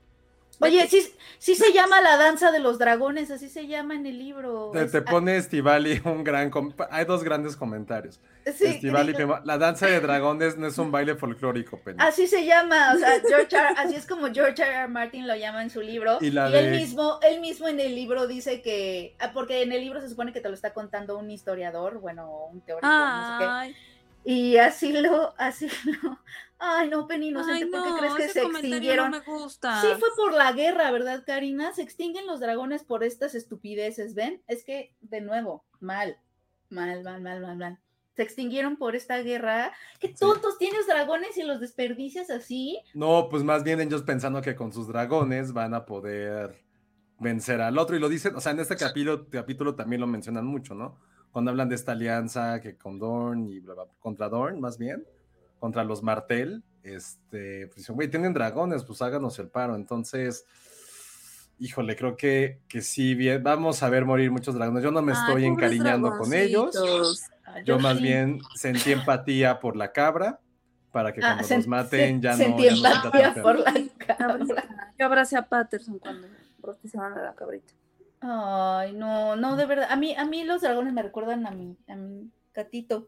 [0.59, 1.05] Oye, sí,
[1.37, 4.71] sí se llama la danza de los dragones, así se llama en el libro.
[4.73, 6.51] Te, te pone Estivali un gran...
[6.89, 8.19] Hay dos grandes comentarios.
[8.55, 9.13] sí, Estivali,
[9.43, 11.97] la danza de dragones no es un baile folclórico, Penny.
[11.99, 13.67] Así se llama, o sea, George R.
[13.77, 14.73] así es como George R.
[14.73, 14.87] R.
[14.87, 16.17] Martin lo llama en su libro.
[16.21, 19.71] Y Y, la él mismo, él mismo en el libro dice que, ah, porque en
[19.71, 23.39] el libro se supone que te lo está contando un historiador, bueno, un teórico, no
[23.39, 23.94] sé qué.
[24.25, 25.67] Ay, Y así lo, así
[26.03, 26.19] lo,
[26.57, 29.11] ay no, Penny ay, Inocente, ¿por qué no, crees que se extinguieron?
[29.11, 29.81] no me gusta.
[29.81, 31.73] Sí, fue por la guerra, ¿verdad, Karina?
[31.73, 34.41] Se extinguen los dragones por estas estupideces, ¿ven?
[34.47, 36.17] Es que, de nuevo, mal,
[36.69, 37.79] mal, mal, mal, mal, mal.
[38.15, 39.73] Se extinguieron por esta guerra.
[39.99, 42.79] Qué tontos, tienes dragones y los desperdicias así.
[42.93, 46.63] No, pues más bien ellos pensando que con sus dragones van a poder
[47.19, 47.95] vencer al otro.
[47.95, 50.97] Y lo dicen, o sea, en este capítulo, capítulo también lo mencionan mucho, ¿no?
[51.35, 55.05] Cuando hablan de esta alianza que con Dorn y bla, bla, contra Dorn, más bien,
[55.59, 59.75] contra los Martel, este, pues dicen, güey, tienen dragones, pues háganos el paro.
[59.75, 60.45] Entonces,
[61.59, 64.81] híjole, creo que, que sí, bien, vamos a ver morir muchos dragones.
[64.81, 66.73] Yo no me estoy encariñando con ellos.
[67.45, 68.03] Ah, Yo más sí.
[68.03, 70.39] bien sentí empatía por la cabra
[70.93, 72.37] para que Ah, cuando sen- los maten ya no.
[72.37, 73.73] sentí ya no empatía por la
[74.07, 74.39] cabra.
[74.97, 76.29] Yo abracé a Patterson cuando
[76.61, 77.73] rostizaban a la cabrita.
[78.27, 79.87] Ay, no, no, de verdad.
[79.89, 83.07] A mí, a mí los dragones me recuerdan a mi, a mi gatito.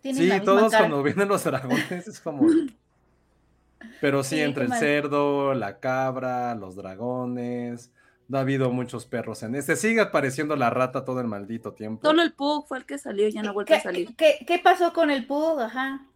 [0.00, 0.84] Tienen Sí, la misma todos cara.
[0.88, 2.46] cuando vienen los dragones es como.
[4.00, 4.78] Pero sí, Sí, entre el mal.
[4.80, 7.92] cerdo, la cabra, los dragones.
[8.26, 9.76] No ha habido muchos perros en este.
[9.76, 12.06] Sigue apareciendo la rata todo el maldito tiempo.
[12.06, 14.16] Solo el Pug fue el que salió y ya no ha vuelto a ¿Qué, salir.
[14.16, 15.60] qué, qué pasó con el Pug?
[15.60, 16.06] Ajá.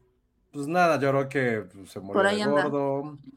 [0.51, 3.17] Pues nada, yo creo que pues, se murió Por ahí de gordo.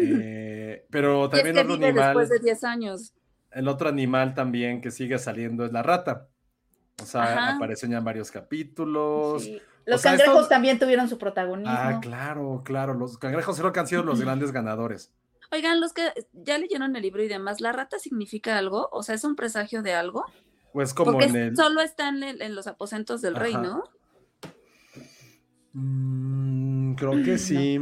[0.00, 2.06] Eh, pero Y es también que otro vive animal.
[2.06, 3.12] después de 10 años.
[3.56, 6.28] El otro animal también que sigue saliendo es la rata.
[7.02, 7.56] O sea, Ajá.
[7.56, 9.42] aparecen ya en varios capítulos.
[9.44, 9.60] Sí.
[9.84, 11.72] Los sea, cangrejos estos- también tuvieron su protagonismo.
[11.76, 12.94] Ah, claro, claro.
[12.94, 15.12] Los cangrejos creo que han sido los grandes ganadores.
[15.52, 18.88] Oigan, los que ya leyeron el libro y demás, ¿la rata significa algo?
[18.92, 20.24] O sea, ¿es un presagio de algo?
[20.72, 21.56] Pues como Porque en el.
[21.56, 23.54] solo está en, el- en los aposentos del rey.
[23.54, 23.84] ¿no?
[25.72, 27.76] Mm, creo que sí.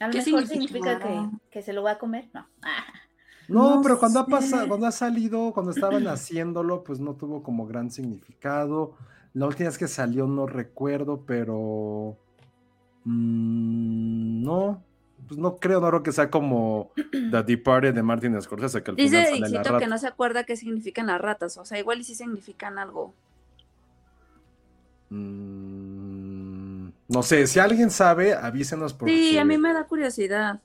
[0.00, 0.46] A lo ¿Qué mejor significa?
[0.46, 2.28] significa que, que se lo va a comer.
[2.32, 2.46] No.
[2.62, 2.84] Ah,
[3.48, 7.42] No, No pero cuando ha pasado, cuando ha salido, cuando estaban haciéndolo, pues no tuvo
[7.42, 8.94] como gran significado.
[9.34, 12.16] La última vez que salió no recuerdo, pero
[13.04, 14.82] mm, no,
[15.28, 16.92] pues no creo, no creo que sea como
[17.30, 20.06] The Departed de Martin Scorsese, que al Dice final sale la Dixito que no se
[20.06, 21.56] acuerda qué significan las ratas.
[21.58, 23.14] O sea, igual y sí significan algo.
[25.10, 30.60] Mm, no sé, si alguien sabe, avísenos porque, Sí, a mí me da curiosidad.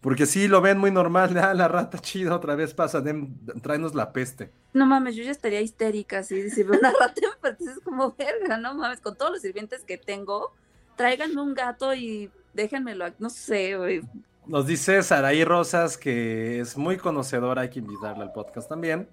[0.00, 1.36] Porque sí lo ven muy normal.
[1.38, 4.50] Ah, la rata chida otra vez pasa, den- tráenos la peste.
[4.72, 8.58] No mames, yo ya estaría histérica si, si veo una rata pero es como verga,
[8.58, 10.52] no mames, con todos los sirvientes que tengo,
[10.96, 14.02] tráiganme un gato y déjenmelo, no sé, güey.
[14.46, 19.08] Nos dice Saraí Rosas, que es muy conocedora, hay que invitarla al podcast también,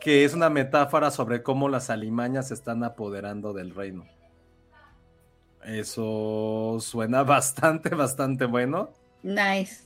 [0.00, 4.06] que es una metáfora sobre cómo las alimañas se están apoderando del reino.
[5.64, 8.90] Eso suena bastante, bastante bueno.
[9.22, 9.84] nice.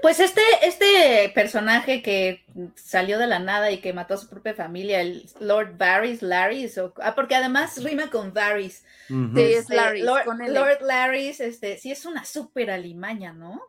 [0.00, 4.54] Pues este, este personaje que salió de la nada y que mató a su propia
[4.54, 8.84] familia, el Lord Varys, Larrys, o- ah, porque además rima con Varys.
[9.08, 10.38] Sí, es Este, Larrys, Lord, con.
[10.52, 13.60] Lord Larrys, este, sí es una súper alimaña, ¿no?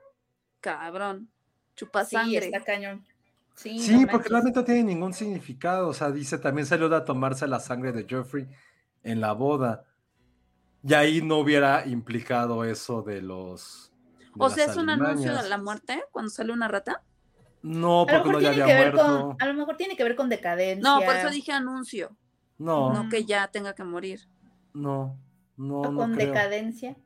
[0.61, 1.29] Cabrón,
[1.75, 3.05] chupa Sí, está cañón.
[3.55, 5.87] Sí, Sí, no porque realmente no tiene ningún significado.
[5.87, 8.47] O sea, dice, también salió a tomarse la sangre de Joffrey
[9.03, 9.85] en la boda.
[10.83, 13.92] Y ahí no hubiera implicado eso de los...
[14.37, 17.01] O sea, es un anuncio de la muerte cuando sale una rata.
[17.61, 19.27] No, A lo porque mejor no ya tiene había que ver muerto.
[19.29, 20.83] con, a lo mejor tiene que ver con decadencia.
[20.89, 22.15] No, por eso dije anuncio,
[22.57, 24.27] No, no que ya tenga que morir.
[24.73, 25.17] no,
[25.55, 26.27] no, o no con creo.
[26.27, 26.97] decadencia.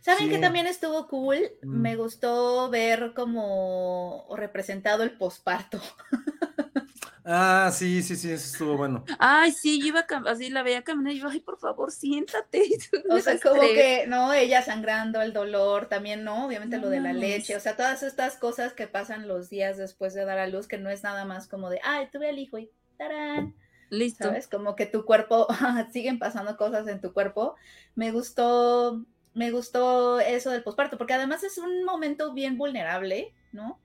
[0.00, 0.40] ¿Saben que Sí.
[0.40, 1.38] también estuvo cool?
[1.62, 1.80] Mm.
[1.80, 5.80] Me gustó ver como representado el posparto.
[7.26, 9.04] Ah, sí, sí, sí, eso estuvo bueno.
[9.18, 12.62] Ay, sí, yo iba así, la veía caminar y yo, ay, por favor, siéntate.
[13.10, 14.32] O sea, como que, ¿no?
[14.32, 16.46] Ella sangrando, el dolor, también, ¿no?
[16.46, 19.76] Obviamente No lo de la leche, o sea, todas estas cosas que pasan los días
[19.78, 22.38] después de dar a luz, que no es nada más como de, ay, tuve al
[22.38, 23.54] hijo y tarán,
[23.90, 24.24] Listo.
[24.24, 24.48] ¿sabes?
[24.48, 25.46] Como que tu cuerpo,
[25.92, 27.54] siguen pasando cosas en tu cuerpo.
[27.94, 33.78] Me gustó, me gustó eso del posparto, porque además es un momento bien vulnerable, ¿no?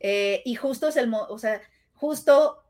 [0.00, 1.60] Eh, y justo es el, mo- o sea,
[1.94, 2.63] justo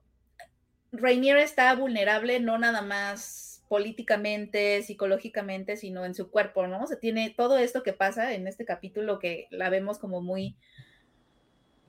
[0.96, 6.82] Rainier está vulnerable no nada más políticamente, psicológicamente, sino en su cuerpo, ¿no?
[6.82, 10.56] O sea, tiene todo esto que pasa en este capítulo que la vemos como muy,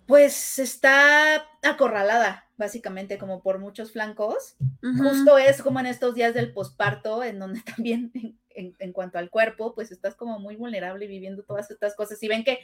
[0.08, 4.56] pues está acorralada, básicamente, como por muchos flancos.
[4.84, 5.04] Ujú.
[5.10, 9.18] Justo es como en estos días del posparto, en donde también en, en- en cuanto
[9.18, 12.22] al cuerpo, pues estás como muy vulnerable y viviendo todas estas cosas.
[12.22, 12.60] Y ven que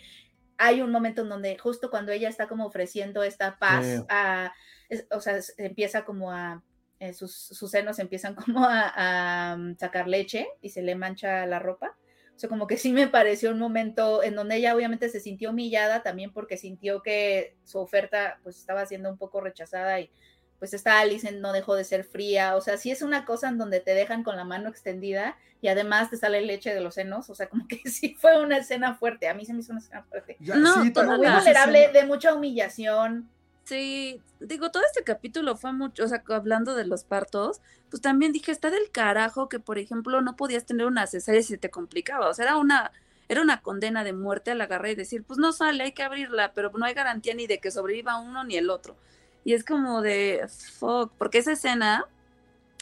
[0.57, 4.03] hay un momento en donde justo cuando ella está como ofreciendo esta paz, Sí.
[4.09, 4.53] a,
[4.91, 6.61] es- o sea, es- empieza como a,
[6.99, 11.45] eh, sus, sus senos empiezan como a, a, mm, sacar leche y se le mancha
[11.47, 11.97] la ropa.
[12.35, 15.51] O sea, como que sí me pareció un momento en donde ella obviamente se sintió
[15.51, 20.11] humillada también porque sintió que su oferta pues estaba siendo un poco rechazada y
[20.57, 22.55] pues esta Alice no dejó de ser fría.
[22.55, 25.67] O sea, sí es una cosa en donde te dejan con la mano extendida y
[25.69, 27.29] además te sale leche de los senos.
[27.31, 29.27] O sea, como que sí fue una escena fuerte.
[29.27, 30.37] A mí se me hizo una escena fuerte.
[30.39, 33.29] Ya, No, sí, muy vulnerable, escena- de mucha humillación.
[33.63, 38.31] Sí, digo, todo este capítulo fue mucho, o sea, hablando de los partos, pues también
[38.31, 42.29] dije, está del carajo que, por ejemplo, no podías tener una cesárea si te complicaba,
[42.29, 42.91] o sea, era una,
[43.29, 46.53] era una condena de muerte al agarrar y decir, pues no sale, hay que abrirla,
[46.53, 48.97] pero no hay garantía ni de que sobreviva uno ni el otro.
[49.43, 50.47] Y es como de,
[50.79, 52.05] fuck, porque esa escena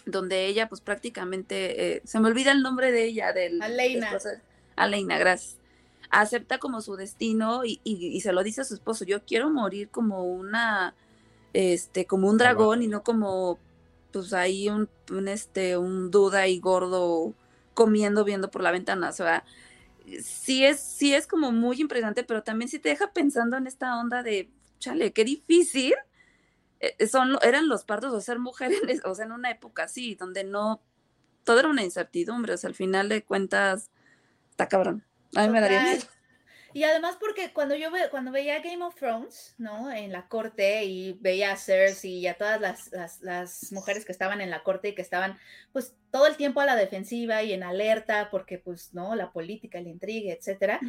[0.05, 3.61] donde ella, pues prácticamente, eh, se me olvida el nombre de ella, del...
[3.61, 4.17] Aleina.
[4.75, 5.58] Aleina, gracias.
[6.09, 9.49] Acepta como su destino y, y- y se lo dice a su esposo, yo quiero
[9.51, 10.95] morir como una,
[11.53, 13.59] este, como un dragón y no como,
[14.11, 17.33] pues ahí un, un, este, un duda y gordo
[17.75, 19.45] comiendo, viendo por la ventana, o sea,
[20.23, 23.99] sí es, sí es como muy impresionante, pero también sí te deja pensando en esta
[23.99, 25.93] onda de, chale, qué difícil
[26.79, 29.51] eh, son, lo- eran los partos o ser mujer, en es- o sea, en una
[29.51, 30.81] época así, donde no,
[31.43, 33.91] todo era una incertidumbre, o sea, al final de cuentas,
[34.51, 35.03] está cabrón.
[35.35, 36.05] A mí me daría miedo.
[36.73, 39.91] Y además porque cuando yo ve, cuando veía Game of Thrones, ¿no?
[39.91, 44.11] En la corte y veía a Cersei y a todas las, las, las mujeres que
[44.11, 45.37] estaban en la corte y que estaban
[45.71, 49.15] pues todo el tiempo a la defensiva y en alerta porque pues, ¿no?
[49.15, 50.79] La política, la intriga, etcétera.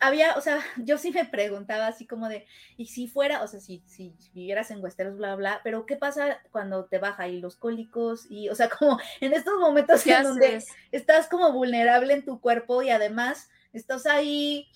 [0.00, 3.60] Había, o sea, yo sí me preguntaba así como de, y si fuera, o sea,
[3.60, 7.56] si, si vivieras en Westeros, bla, bla, pero ¿qué pasa cuando te baja y los
[7.56, 8.26] cólicos?
[8.28, 12.40] Y, o sea, como en estos momentos ¿Qué en donde estás como vulnerable en tu
[12.40, 14.66] cuerpo y además estás ahí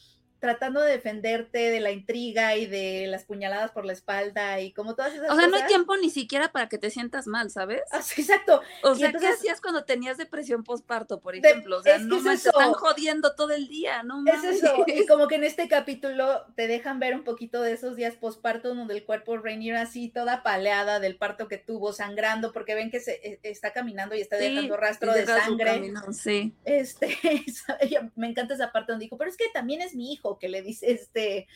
[0.44, 4.94] tratando de defenderte de la intriga y de las puñaladas por la espalda y como
[4.94, 5.68] todas esas O sea, no hay cosas.
[5.68, 7.80] tiempo ni siquiera para que te sientas mal, ¿sabes?
[7.90, 8.61] Ah, sí, exacto.
[8.83, 11.78] O y sea, ¿qué entonces- hacías cuando tenías depresión postparto, por De- ejemplo?
[11.78, 14.62] o sea, es no es me te están jodiendo todo el día, no Es mames.
[14.62, 18.14] eso, y como que en este capítulo te dejan ver un poquito de esos días
[18.16, 22.90] postparto donde el cuerpo Rainier así toda paleada del parto que tuvo, sangrando, porque ven
[22.90, 25.64] que se e- está caminando y está Sí, dejando rastro de sangre.
[25.70, 26.52] camino, Sí.
[26.66, 27.16] Este,
[28.16, 30.62] me encanta esa parte donde dijo, pero es que también es mi hijo, que le
[30.62, 31.46] dice este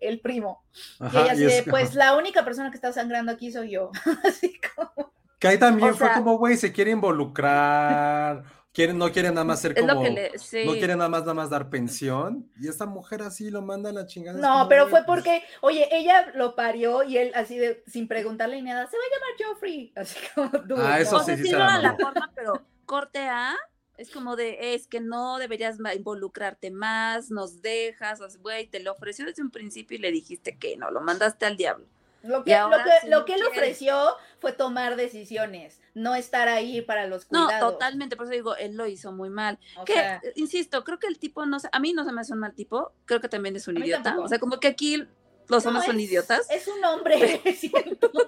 [0.00, 0.64] el primo.
[1.00, 1.98] y Ajá, ella así y es- de, pues ajá.
[1.98, 3.90] la única persona que está sangrando aquí soy yo.
[4.24, 9.10] así como, Que ahí también o fue sea- como, güey, se quiere involucrar, quiere, no
[9.10, 10.38] quiere nada más ser Es lo como, que le.
[10.38, 10.64] Sí.
[10.64, 13.92] no quiere nada más, nada más dar pensión, y esta mujer así lo manda a
[13.92, 14.38] la chingada.
[14.38, 17.82] es no, como, pero fue pues, porque, oye, ella lo parió y él así de,
[17.86, 19.92] sin preguntarle ni nada, se va a llamar Joffrey.
[19.96, 21.24] Así como, dude, Ah, eso O no.
[21.24, 21.98] sea, sí, sí, se no la era la mamó.
[22.04, 23.56] forma, pero corte A
[23.98, 29.26] es como de, es que no deberías involucrarte más, nos dejas, güey, te lo ofreció
[29.26, 31.84] desde un principio y le dijiste que no, lo mandaste al diablo.
[32.22, 33.96] Lo que, lo que, sí lo no que él ofreció
[34.40, 37.72] fue tomar decisiones, no estar ahí para los No, cuidados.
[37.74, 39.58] totalmente, por eso digo, él lo hizo muy mal.
[39.76, 42.32] O que, sea, insisto, creo que el tipo, no a mí no se me hace
[42.32, 44.02] un mal tipo, creo que también es un idiota.
[44.02, 44.26] tampoco.
[44.26, 45.06] O sea, como que aquí
[45.48, 46.50] los no, hombres son es- idiotas.
[46.50, 48.10] Es un hombre, siento.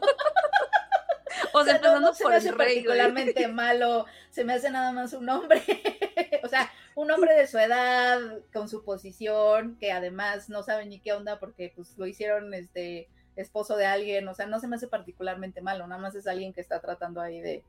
[1.53, 2.59] o sea, no, empezando no se me el hace güey.
[2.59, 5.63] particularmente malo, se me hace nada más un hombre,
[6.43, 8.19] o sea, un hombre de su edad,
[8.53, 13.09] con su posición, que además no sabe ni qué onda porque pues lo hicieron este
[13.37, 16.53] esposo de alguien, o sea, no se me hace particularmente malo, nada más es alguien
[16.53, 17.65] que está tratando ahí de...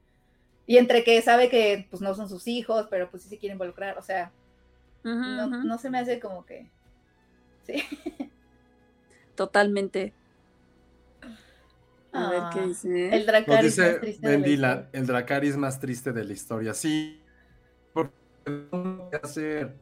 [0.67, 3.53] Y entre que sabe que pues no son sus hijos, pero pues sí se quiere
[3.53, 4.31] involucrar, o sea,
[5.03, 6.69] no, no se me hace como que...
[7.65, 7.83] Sí.
[9.35, 10.13] Totalmente.
[12.13, 13.15] A ver qué Ah, dice.
[13.15, 14.89] El Nos Dracarys dice más triste de la Vendila, historia.
[14.93, 16.73] el Dracaris más triste de la historia.
[16.73, 17.21] Sí,
[17.93, 18.13] porque
[18.71, 19.79] no hay que hacer.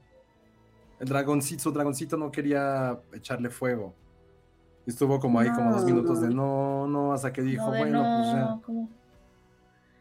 [1.00, 3.96] el dragoncito, su dragoncito no quería echarle fuego.
[4.86, 8.12] Y estuvo como ahí como dos minutos de no, no, hasta que dijo, No, bueno,
[8.14, 8.40] pues ya.
[8.42, 8.90] no, ¿cómo?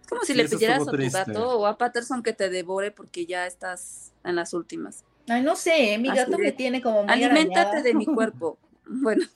[0.03, 1.19] Es como si Sí, le pidieras a tu triste.
[1.19, 5.05] gato o a Patterson que te devore porque ya estás en las últimas.
[5.29, 7.83] Ay, no sé, mi Así gato de, me tiene como muy Aliméntate arañada.
[7.83, 8.59] de mi cuerpo.
[8.91, 9.27] Bueno,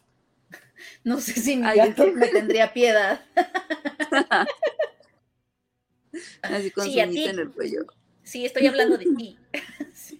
[1.05, 3.25] No sé si mi gato me tendría piedad.
[6.43, 7.87] así con Sí, su a en el cuello.
[8.23, 9.39] Sí, estoy hablando de ti.
[9.95, 10.19] Sí.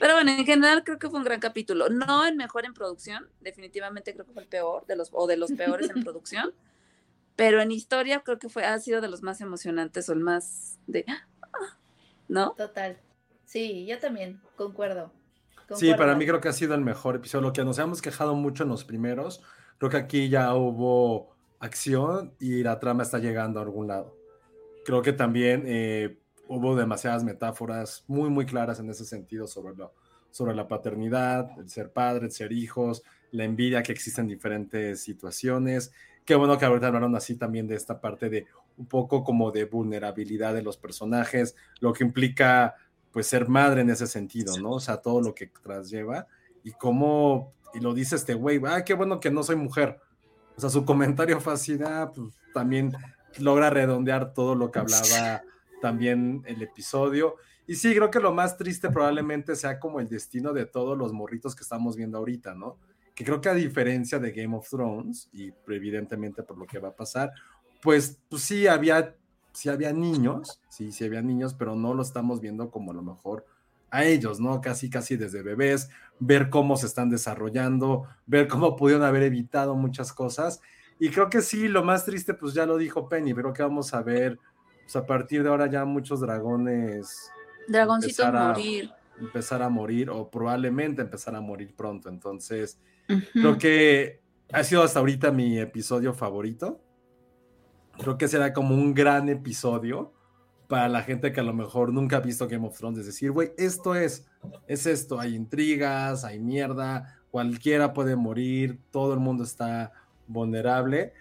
[0.00, 1.88] Pero bueno, en general creo que fue un gran capítulo.
[1.90, 5.36] No el mejor en producción, definitivamente creo que fue el peor de los o de
[5.36, 6.54] los peores en producción,
[7.36, 10.78] pero en historia creo que fue ha sido de los más emocionantes o el más
[10.86, 11.04] de
[12.28, 12.52] ¿no?
[12.52, 12.98] Total.
[13.44, 15.12] Sí, yo también, concuerdo.
[15.74, 17.42] Sí, para mí creo que ha sido el mejor episodio.
[17.48, 19.42] Lo que nos habíamos quejado mucho en los primeros,
[19.78, 24.16] creo que aquí ya hubo acción y la trama está llegando a algún lado.
[24.84, 29.92] Creo que también eh, hubo demasiadas metáforas muy, muy claras en ese sentido sobre, lo,
[30.30, 35.02] sobre la paternidad, el ser padre, el ser hijos, la envidia que existe en diferentes
[35.02, 35.92] situaciones.
[36.24, 38.46] Qué bueno que ahorita hablaron así también de esta parte de
[38.76, 42.76] un poco como de vulnerabilidad de los personajes, lo que implica
[43.12, 44.72] pues ser madre en ese sentido, ¿no?
[44.72, 46.26] O sea, todo lo que traslleva
[46.62, 50.00] y cómo, y lo dice este güey, ah, qué bueno que no soy mujer.
[50.56, 52.92] O sea, su comentario así, ah, pues también
[53.38, 55.42] logra redondear todo lo que hablaba
[55.80, 57.36] también el episodio.
[57.66, 61.12] Y sí, creo que lo más triste probablemente sea como el destino de todos los
[61.12, 62.78] morritos que estamos viendo ahorita, ¿no?
[63.14, 66.88] Que creo que a diferencia de Game of Thrones, y evidentemente por lo que va
[66.88, 67.30] a pasar,
[67.82, 69.14] pues, pues sí había,
[69.58, 73.02] sí había niños, sí, sí había niños, pero no lo estamos viendo como a lo
[73.02, 73.44] mejor
[73.90, 74.60] a ellos, ¿no?
[74.60, 75.88] Casi, casi desde bebés,
[76.20, 80.60] ver cómo se están desarrollando, ver cómo pudieron haber evitado muchas cosas.
[81.00, 83.94] Y creo que sí, lo más triste, pues ya lo dijo Penny, creo que vamos
[83.94, 84.38] a ver,
[84.82, 87.30] pues a partir de ahora ya muchos dragones
[87.66, 88.90] Dragoncito empezar a- morir.
[89.20, 92.08] empezar a morir o probablemente empezar a morir pronto.
[92.08, 92.78] Entonces,
[93.08, 93.22] Ujú.
[93.32, 94.20] creo que
[94.52, 96.80] ha sido hasta ahorita mi episodio favorito.
[97.98, 100.12] Creo que será como un gran episodio
[100.68, 103.00] para la gente que a lo mejor nunca ha visto Game of Thrones.
[103.00, 104.26] Es decir, güey, esto es,
[104.66, 105.18] es esto.
[105.18, 109.92] Hay intrigas, hay mierda, cualquiera puede morir, todo el mundo está
[110.26, 111.12] vulnerable.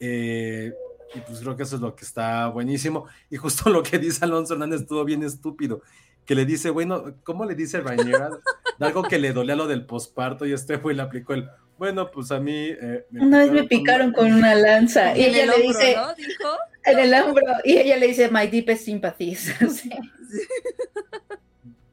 [0.00, 0.74] Eh,
[1.14, 3.06] y pues creo que eso es lo que está buenísimo.
[3.30, 5.82] Y justo lo que dice Alonso Hernández estuvo bien estúpido.
[6.24, 7.80] Que le dice, bueno, ¿cómo le dice?
[7.80, 11.48] De algo que le dolía lo del posparto y este güey le aplicó el,
[11.78, 12.68] bueno, pues a mí...
[12.80, 16.14] eh, Una vez me picaron con una lanza y ella el le hombro, dice, ¿no?
[16.14, 16.48] Dijo.
[16.84, 19.52] en el hombro, y ella le dice, my deepest sympathies.
[19.68, 19.90] Sí,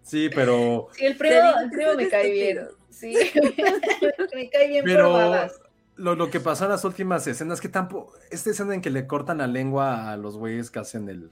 [0.02, 0.90] Sí, pero...
[0.94, 2.68] Sí, el primo, el primo me cae bien.
[2.90, 3.16] Sí,
[4.36, 5.60] me cae bien por Pero babas.
[5.96, 8.14] lo, lo que pasó en las últimas escenas, que tampoco...
[8.30, 11.32] Esta escena en que le cortan la lengua a los güeyes que hacen el...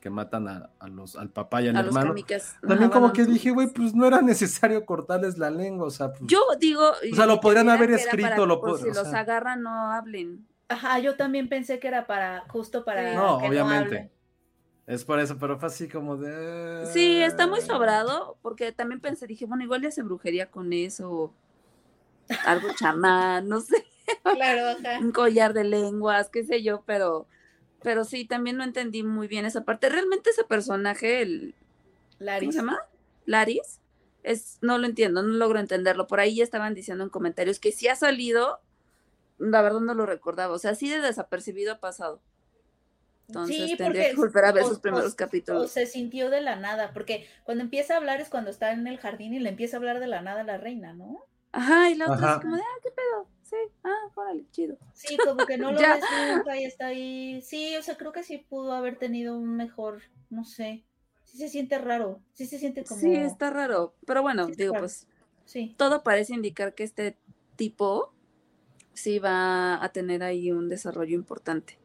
[0.00, 2.14] que matan a, a los, al papá y al A los hermano.
[2.60, 6.12] También Ajá, como que dije, güey, pues no era necesario cortarles la lengua, o sea,
[6.12, 6.82] pues, Yo digo.
[7.12, 9.20] O sea, lo podrían haber escrito, para- lo por Si o los sea.
[9.20, 10.46] agarran, no hablen.
[10.68, 14.10] Ajá, yo también pensé que era para, justo para No, que obviamente.
[14.86, 16.86] es por eso, pero fue así como de...
[16.92, 21.32] Sí, está muy sobrado, porque también pensé, dije, bueno, igual ya se brujería con eso,
[22.46, 23.84] algo chamán, no sé,
[24.22, 24.98] Claro, ajá.
[25.00, 27.26] un collar de lenguas, qué sé yo, pero,
[27.82, 29.88] pero sí, también no entendí muy bien esa parte.
[29.88, 31.56] Realmente ese personaje, el,
[32.36, 32.52] ¿cómo Laris.
[32.52, 32.78] se llama?
[33.26, 33.80] Laris,
[34.22, 36.06] es, no lo entiendo, no logro entenderlo.
[36.06, 38.60] Por ahí ya estaban diciendo en comentarios que si ha salido,
[39.38, 42.22] la verdad no lo recordaba, o sea, así de desapercibido ha pasado.
[43.28, 45.64] Entonces Sí, tendría porque que volver a ver o- sus primeros o- capítulos.
[45.64, 48.86] O se sintió de la nada, porque cuando empieza a hablar es cuando está en
[48.86, 51.24] el jardín y le empieza a hablar de la nada a la reina, ¿no?
[51.52, 52.28] Ajá, y la otra Ajá.
[52.28, 54.76] así como de, ah, qué pedo, sí, ah, órale, chido.
[54.92, 57.40] Sí, como que no lo ves nunca y está ahí.
[57.42, 60.84] Sí, o sea, creo que sí pudo haber tenido un mejor, no sé.
[61.24, 63.02] Sí se siente raro, sí se siente como...
[63.02, 64.86] Sí, está raro, pero bueno, Sí, digo, raro.
[64.86, 65.06] pues
[65.44, 67.16] Sí, todo parece indicar que este
[67.56, 68.12] tipo
[68.94, 71.78] sí va a tener ahí un desarrollo importante.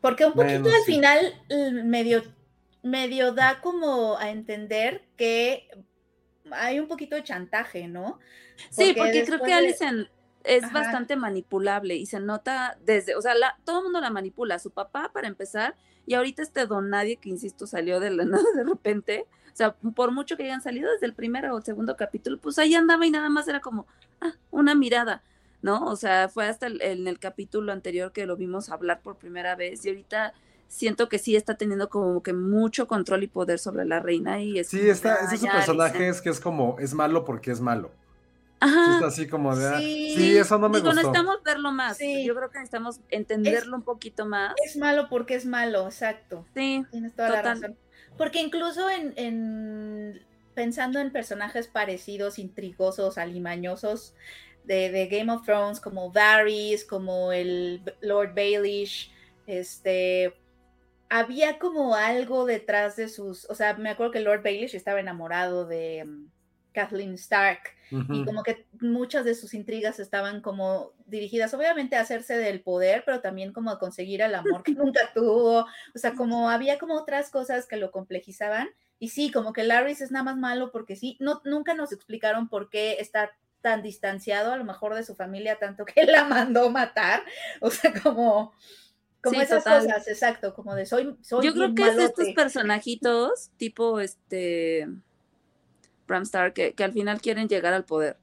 [0.00, 0.92] porque un poquito Bueno, al sí.
[0.92, 2.22] final l- medio,
[2.82, 5.68] medio da como a entender que
[6.50, 8.18] hay un poquito de chantaje, ¿no?
[8.70, 10.08] Sí, porque creo que de- Alicent
[10.44, 10.74] es Ajá.
[10.74, 14.70] bastante manipulable y se nota desde, o sea, la- todo el mundo la manipula, su
[14.70, 15.74] papá para empezar,
[16.06, 19.72] y ahorita este don nadie que, insisto, salió de la nada de repente, o sea,
[19.72, 23.04] por mucho que hayan salido desde el primer o el segundo capítulo, pues ahí andaba
[23.04, 23.86] y nada más era como,
[24.20, 25.22] ah, una mirada,
[25.62, 25.84] ¿no?
[25.86, 29.56] O sea, fue hasta el- en el capítulo anterior que lo vimos hablar por primera
[29.56, 30.32] vez y ahorita
[30.68, 34.58] siento que sí está teniendo como que mucho control y poder sobre la reina y
[34.60, 36.14] es Sí, está, es "Ah, de su personaje Alicent".
[36.16, 37.90] es que es como, es malo porque es malo.
[38.60, 38.94] Ajá.
[38.94, 40.14] está así como de, ah, Sí.
[40.16, 41.00] sí, eso no me Digo, gustó.
[41.02, 41.96] necesitamos verlo más.
[41.98, 42.24] Sí.
[42.24, 44.54] Yo creo que necesitamos entenderlo un poquito más.
[44.64, 46.44] Es malo porque es malo, exacto.
[46.54, 47.76] Sí, Tienes toda la razón.
[48.16, 54.14] Porque incluso en, en- pensando en personajes parecidos, intrigosos, alimañosos
[54.64, 59.12] de, de Game of Thrones, como Varys, como el Lord Baelish,
[59.46, 60.34] este
[61.10, 65.64] había como algo detrás de sus, o sea, me acuerdo que Lord Baelish estaba enamorado
[65.64, 66.04] de
[66.72, 67.60] Kathleen Stark.
[67.90, 73.02] Y como que muchas de sus intrigas estaban como dirigidas obviamente a hacerse del poder,
[73.06, 76.94] pero también como a conseguir el amor que nunca tuvo, o sea, como había como
[76.94, 78.68] otras cosas que lo complejizaban.
[78.98, 82.48] Y sí, como que Larrys es nada más malo porque sí, no, nunca nos explicaron
[82.48, 86.70] por qué está tan distanciado a lo mejor de su familia, tanto que la mandó
[86.70, 87.22] matar,
[87.60, 88.52] o sea, como,
[89.22, 89.86] como Sí, esas total.
[89.86, 94.88] cosas, exacto, como de soy, soy Yo creo que es de estos personajitos, tipo este
[96.08, 98.16] Bram Stark, que, que al final quieren llegar al poder.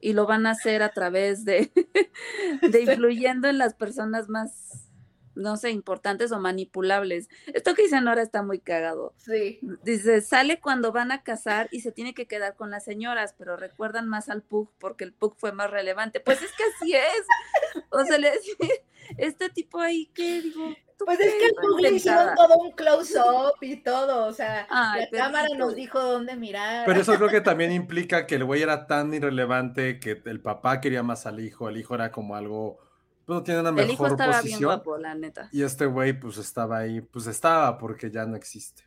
[0.00, 1.70] Y lo van a hacer a través de,
[2.60, 4.90] de influyendo en las personas más,
[5.34, 7.30] no sé, importantes o manipulables.
[7.46, 9.14] Esto que dicen ahora está muy cagado.
[9.16, 9.60] Sí.
[9.82, 13.56] Dice, sale cuando van a casar y se tiene que quedar con las señoras, pero
[13.56, 16.20] recuerdan más al Pug porque el Pug fue más relevante.
[16.20, 17.84] Pues es que así es.
[17.90, 18.30] O sea, le
[19.18, 20.68] este tipo ahí que digo.
[20.96, 25.06] ¿tú Pues es que Pug le hicieron todo un close-up y todo, o sea, Ay,
[25.10, 26.86] la cámara nos dijo dónde mirar.
[26.86, 30.80] Pero eso creo que también implica que el güey era tan irrelevante que el papá
[30.80, 32.78] quería más al hijo, el hijo era como algo,
[33.26, 34.64] pues no tiene una El hijo mejor estaba bien posición.
[34.70, 35.48] guapo, la neta.
[35.50, 38.84] Y este güey pues estaba ahí, pues estaba porque ya no existe.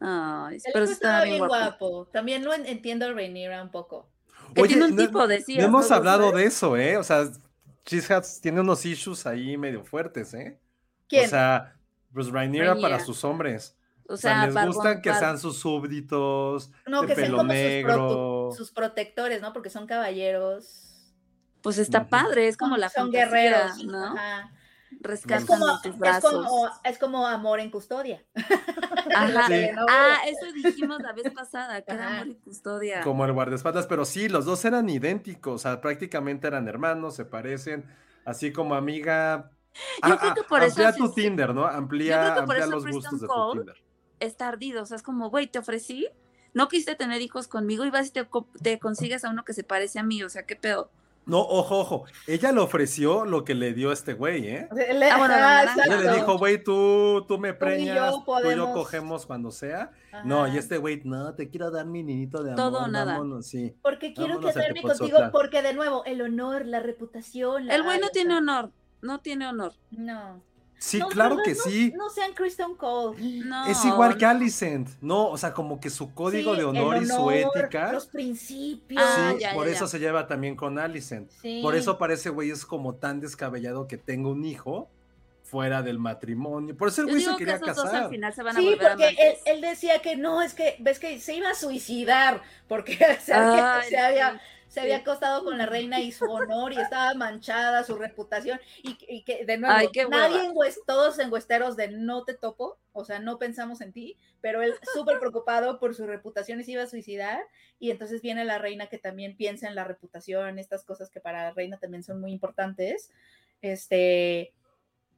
[0.00, 1.54] Ay, El pero hijo sí estaba bien guapo.
[1.88, 2.08] guapo.
[2.12, 4.06] También lo en- entiendo Rhaenyra un poco.
[4.54, 5.60] Que tiene un no- tipo, decías.
[5.60, 6.98] no hemos hablado de eso, ¿eh?
[6.98, 7.24] O sea,
[7.84, 10.58] Cheese Hats tiene unos issues ahí medio fuertes, ¿eh?
[11.08, 11.26] ¿Quién?
[11.26, 11.76] O sea,
[12.12, 13.76] pues Rhaenyra para sus hombres.
[14.08, 17.52] O O sea, les gustan que sean sus súbditos, no, de que sean como sus,
[17.52, 18.50] negro.
[18.56, 19.52] sus protectores, ¿no?
[19.52, 21.14] Porque son caballeros.
[21.62, 24.04] Pues está padre, es como la son fantasía, guerreros, ¿no?
[24.04, 24.52] ajá.
[25.00, 28.24] Rescatan Es como, tus es, como, es como amor en custodia.
[28.34, 29.46] Ajá.
[29.48, 29.66] Sí.
[29.88, 33.00] Ah, eso dijimos la vez pasada, que era amor y custodia.
[33.02, 37.24] Como el guardaespaldas, pero sí, los dos eran idénticos, o sea, prácticamente eran hermanos, se
[37.24, 37.84] parecen,
[38.24, 39.50] así como amiga.
[40.06, 41.66] Yo Ah, creo que por eso amplía tu Tinder, ¿no?
[41.66, 43.82] Amplía, Yo creo que por amplía eso los gustos de tu Cole Tinder.
[44.20, 46.06] Está ardido, o sea, es como, güey, te ofrecí,
[46.54, 48.28] no quisiste tener hijos conmigo y vas y te,
[48.62, 50.90] te consigues a uno que se parece a mí, o sea, qué pedo.
[51.24, 52.04] No, ojo, ojo.
[52.26, 54.68] Ella le ofreció lo que le dio este güey, ¿eh?
[54.74, 55.84] Le- Ah, bueno, naranja.
[55.84, 59.50] Ella le dijo, güey, tú, tú me yo preñas, tú y yo podemos- cogemos cuando
[59.52, 59.92] sea.
[60.24, 62.56] No, y este güey, no, te quiero dar mi niñito de amor.
[62.72, 63.12] Todo o nada.
[63.12, 63.74] vámonos", sí.
[63.82, 67.66] Porque quiero Vámonos quedarme contigo, porque de nuevo, el honor, la reputación.
[67.66, 68.70] la- El güey no tiene honor,
[69.00, 69.72] no tiene honor.
[69.92, 70.42] No.
[70.84, 71.92] Sí, No, claro que No- sí.
[71.96, 73.16] No sean Kristen Cole.
[73.44, 74.26] No, Es igual que.
[74.26, 74.88] Alicent.
[75.00, 77.92] No, o sea, como que su código Sí, de honor y su ética.
[77.92, 79.00] Los principios.
[79.06, 79.88] Ah, Sí, ya, por ya, eso ya.
[79.92, 81.30] se lleva también con Alicent.
[81.40, 81.60] Sí.
[81.62, 84.88] Por eso parece güey es como tan descabellado que tenga un hijo
[85.44, 86.76] fuera del matrimonio.
[86.76, 88.10] Por eso el güey se que quería esos dos al casar.
[88.10, 90.98] final se van a Sí, volver porque él, él decía que no, es que, ves
[90.98, 94.38] que se iba a suicidar, porque se había, Ay, se había, sí,
[94.72, 98.96] se había acostado con la reina y su honor y estaba manchada su reputación y,
[99.06, 103.04] y que de nuevo Ay, nadie en West- todos encuesteros de no te topo, o
[103.04, 106.82] sea, no pensamos en ti, pero él súper preocupado por su reputación y se iba
[106.82, 107.42] a suicidar
[107.78, 111.42] y entonces viene la reina que también piensa en la reputación, estas cosas que para
[111.44, 113.10] la reina también son muy importantes,
[113.60, 114.54] este,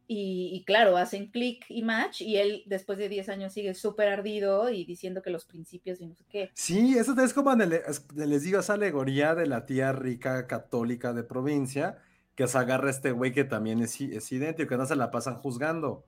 [0.07, 4.09] y, y claro, hacen clic y match y él después de 10 años sigue súper
[4.09, 6.51] ardido y diciendo que los principios y no sé qué.
[6.55, 11.99] Sí, eso es como les digo, esa alegoría de la tía rica católica de provincia
[12.35, 15.11] que se agarra a este güey que también es, es idéntico, que no se la
[15.11, 16.05] pasan juzgando.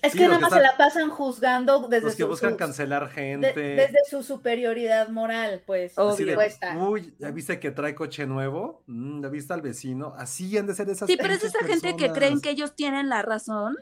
[0.00, 2.52] Es Sí, que nada más están- se la pasan juzgando desde Los que su, buscan
[2.52, 3.52] su- cancelar de- gente.
[3.60, 6.36] desde su superioridad moral, pues, así de.
[6.78, 8.82] Uy, ¿ya viste que trae coche nuevo?
[8.86, 10.14] Mm, ¿Ya viste al vecino?
[10.16, 13.08] Así han de ser esas Sí, pero es esa gente que creen que ellos tienen
[13.08, 13.76] la razón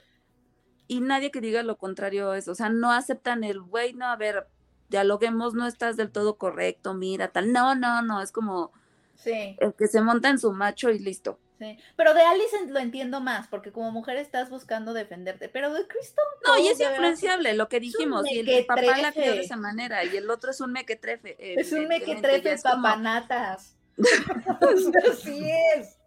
[0.88, 4.16] y nadie que diga lo contrario es, o sea, no aceptan el, güey, no, a
[4.16, 4.48] ver,
[4.88, 7.52] dialoguemos, no estás del todo correcto, mira, tal.
[7.52, 8.72] No, no, no, es como
[9.14, 11.38] Sí, el que se monta en su macho y listo.
[11.60, 11.78] Sí.
[11.96, 15.48] Pero de Alicent lo entiendo más, porque como mujer estás buscando defenderte.
[15.48, 19.32] Pero de Kristen No, y es influenciable lo que dijimos, y el, papá la crió
[19.32, 21.36] de esa manera, y el otro es un mequetrefe.
[21.60, 23.76] Es un mequetrefe es como papanatas.
[25.12, 25.98] Así es.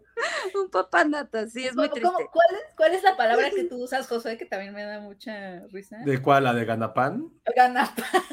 [0.54, 2.32] Un papanata, sí, es muy ¿Cómo- cómo- triste.
[2.32, 5.66] cuál, es, cuál es la palabra que tú usas, Josué, que también me da mucha
[5.72, 5.98] risa?
[6.04, 6.44] ¿De cuál?
[6.44, 7.32] ¿La de Ganapán?
[7.54, 8.02] Ganapa.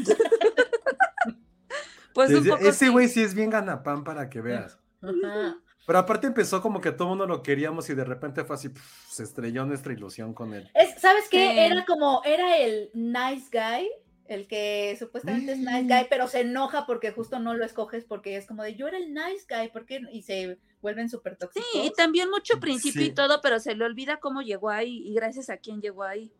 [2.14, 2.88] Pues un poco ese sí.
[2.90, 4.78] güey sí es bien Ganapán para que veas.
[5.02, 5.56] Ajá.
[5.86, 8.70] Pero aparte empezó como que todo mundo lo queríamos y de repente fue así,
[9.10, 10.70] se estrelló nuestra ilusión con él.
[10.74, 11.52] Es, ¿Sabes qué?
[11.52, 11.60] Sí.
[11.60, 13.90] Era como, era el nice guy,
[14.28, 18.38] el que supuestamente es nice guy, pero se enoja porque justo no lo escoges porque
[18.38, 20.02] es como de yo era el nice guy, ¿por qué?
[20.12, 21.68] Y se vuelven súper tóxicos.
[21.74, 23.08] Sí, y también mucho principio Sí.
[23.08, 26.32] y todo, pero se le olvida cómo llegó ahí y gracias a quién llegó ahí.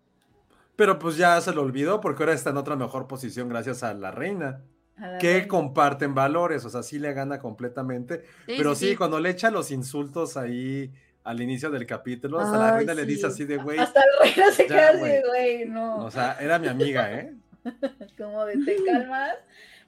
[0.76, 3.94] Pero pues ya se lo olvidó porque ahora está en otra mejor posición gracias a
[3.94, 4.62] la reina.
[5.02, 8.24] La Que comparten valores, o sea, sí le gana completamente.
[8.46, 10.92] Sí, pero sí, cuando le echa los insultos ahí
[11.24, 13.26] al inicio del capítulo, hasta la reina le dice sí.
[13.28, 13.80] así de güey.
[13.80, 15.12] Hasta el reina se queda así güey.
[15.12, 15.98] de, güey, no.
[16.06, 17.34] O sea, era mi amiga, ¿eh?
[18.18, 19.36] como de te calmas.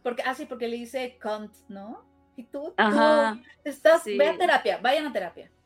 [0.01, 2.05] Porque, ah, sí, porque le dice cunt, ¿no?
[2.35, 3.39] Y tú, tú Ajá.
[3.63, 4.17] estás, sí.
[4.17, 5.49] ve a terapia, vayan a terapia.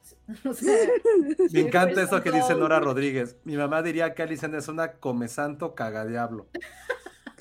[0.45, 0.73] O sea,
[1.51, 2.59] Me encanta eso que dice no.
[2.59, 3.37] Nora Rodríguez.
[3.43, 6.47] Mi mamá diría que Alison es una comesanto cagadiablo.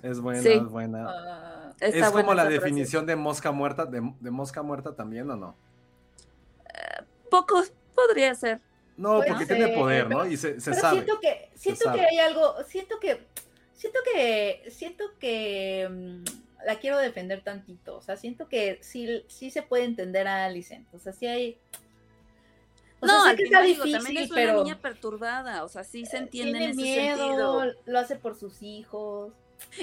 [0.02, 0.52] Es buena, Sí.
[0.52, 1.06] es buena.
[1.08, 2.58] Ah, Está es como la frase.
[2.58, 5.56] definición de mosca muerta, de, de mosca muerta también, ¿o no?
[7.30, 7.62] Poco
[7.94, 8.60] podría ser.
[8.96, 10.18] No, porque tiene poder, ¿no?
[10.20, 10.94] pero- Y se, se pero sabe.
[11.02, 12.06] siento que, siento que sabe.
[12.08, 13.26] hay algo, siento que,
[13.74, 17.96] siento que, siento que mm, la quiero defender tantito.
[17.96, 20.86] O sea, siento que sí, sí se puede entender a Alicent.
[20.94, 21.58] O sea, sí hay.
[23.00, 24.80] O sea, no, sé al que final está digo, difícil, también es una pero niña
[24.80, 27.18] perturbada, o sea, sí se entiende tiene en ese miedo,
[27.60, 27.82] sentido.
[27.84, 29.34] lo hace por sus hijos.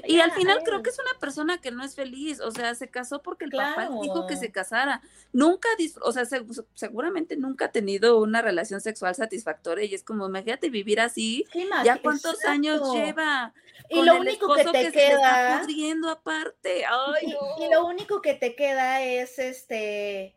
[0.05, 2.89] Y al final creo que es una persona que no es feliz, o sea, se
[2.89, 5.01] casó porque el papá dijo que se casara.
[5.31, 5.67] Nunca,
[6.01, 6.43] o sea, se-
[6.73, 11.45] seguramente nunca ha tenido una relación sexual satisfactoria y es como, imagínate vivir así,
[11.83, 13.53] ya cuántos años lleva.
[13.89, 15.59] Y con lo el único que te se le está queda.
[15.61, 16.85] pudriendo aparte.
[16.85, 17.65] Ay, Y, no.
[17.67, 20.35] y lo único que te queda es este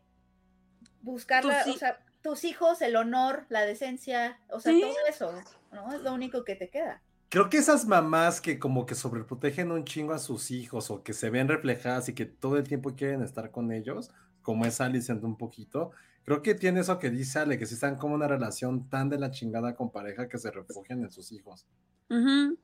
[1.03, 4.81] buscar o sea, tus hijos, el honor, la decencia, o sea, Sí.
[4.81, 5.95] todo eso, ¿no?
[5.95, 7.01] Es lo único que te queda.
[7.29, 11.13] Creo que esas mamás que como que sobreprotegen un chingo a sus hijos o que
[11.13, 14.11] se ven reflejadas y que todo el tiempo quieren estar con ellos,
[14.43, 15.91] como es Alicent un poquito,
[16.25, 19.19] creo que tiene eso que dice Ale, que si están como una relación tan de
[19.19, 21.67] la chingada con pareja que se refugian en sus hijos.
[22.11, 22.57] Ujú.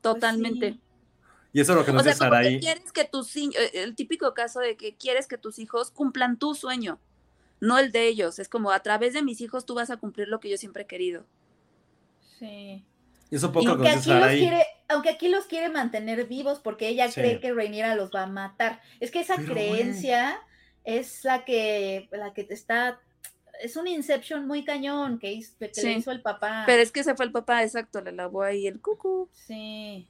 [0.00, 0.72] Totalmente.
[0.72, 0.80] sí.
[1.52, 2.60] Y eso es lo que O nos sea, dice como que Saraí.
[2.60, 6.54] quieres que tus niños, el típico caso de que quieres que tus hijos cumplan tu
[6.54, 6.98] sueño,
[7.60, 8.40] no el de ellos.
[8.40, 10.82] Es como a través de mis hijos tú vas a cumplir lo que yo siempre
[10.82, 11.24] he querido.
[12.38, 12.84] Sí.
[13.30, 16.60] Y eso poco Y que Aunque aquí, los quiere, aunque aquí los quiere mantener vivos
[16.60, 17.20] porque ella Sí.
[17.20, 18.80] cree que Rhaenyra los va a matar.
[19.00, 20.40] Es que esa Pero, creencia
[20.84, 23.00] es la que, la que está,
[23.62, 26.64] es un inception muy cañón que, hizo, que le hizo el papá.
[26.66, 29.28] Pero es que se fue el papá, exacto, le lavó ahí el cucu.
[29.32, 30.08] Sí.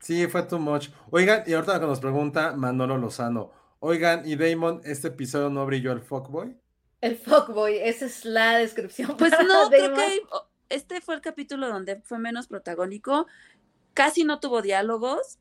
[0.00, 0.88] Sí, fue too much.
[1.10, 3.52] Oigan, y ahorita que nos pregunta Manolo Lozano.
[3.80, 6.56] Oigan, ¿y Damon, este episodio no brilló el fuckboy?
[7.00, 9.16] El fuckboy, esa es la descripción.
[9.16, 9.96] Pues para no, creo Damon.
[9.98, 13.26] que oh, este fue el capítulo donde fue menos protagónico.
[13.94, 15.38] Casi no tuvo diálogos,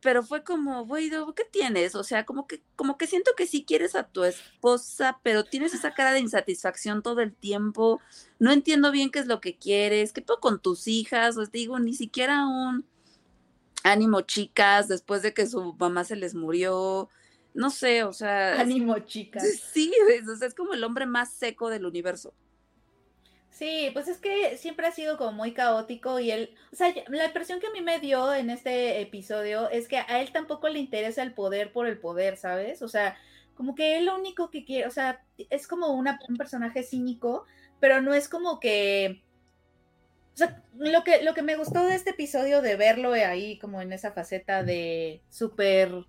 [0.00, 1.94] pero fue como, güey, ¿do- ¿qué tienes?
[1.96, 5.74] O sea, como que, como que siento que sí quieres a tu esposa, pero tienes
[5.74, 8.00] esa cara de insatisfacción todo el tiempo.
[8.38, 10.12] No entiendo bien qué es lo que quieres.
[10.12, 11.36] ¿Qué puedo con tus hijas?
[11.36, 12.84] Os digo, ni siquiera un
[13.82, 17.08] ánimo, chicas, después de que su mamá se les murió.
[17.54, 18.60] No sé, o sea.
[18.60, 19.42] Ánimo, chicas.
[19.72, 22.34] Sí, es, o sea, es como el hombre más seco del universo.
[23.58, 27.24] Sí, pues es que siempre ha sido como muy caótico y él, o sea, la
[27.26, 30.78] impresión que a mí me dio en este episodio es que a él tampoco le
[30.78, 32.82] interesa el poder por el poder, ¿sabes?
[32.82, 33.16] O sea,
[33.56, 37.46] como que él lo único que quiere, o sea, es como una, un personaje cínico,
[37.80, 39.24] pero no es como que,
[40.34, 43.82] o sea, lo que, lo que me gustó de este episodio de verlo ahí como
[43.82, 46.06] en esa faceta de súper,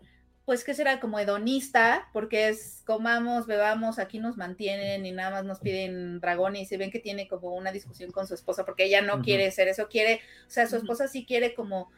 [0.49, 5.45] pues que será como hedonista, porque es comamos, bebamos, aquí nos mantienen y nada más
[5.45, 8.85] nos piden dragones y se ven que tiene como una discusión con su esposa porque
[8.85, 11.91] ella no quiere ser eso, quiere, o sea, su esposa sí quiere como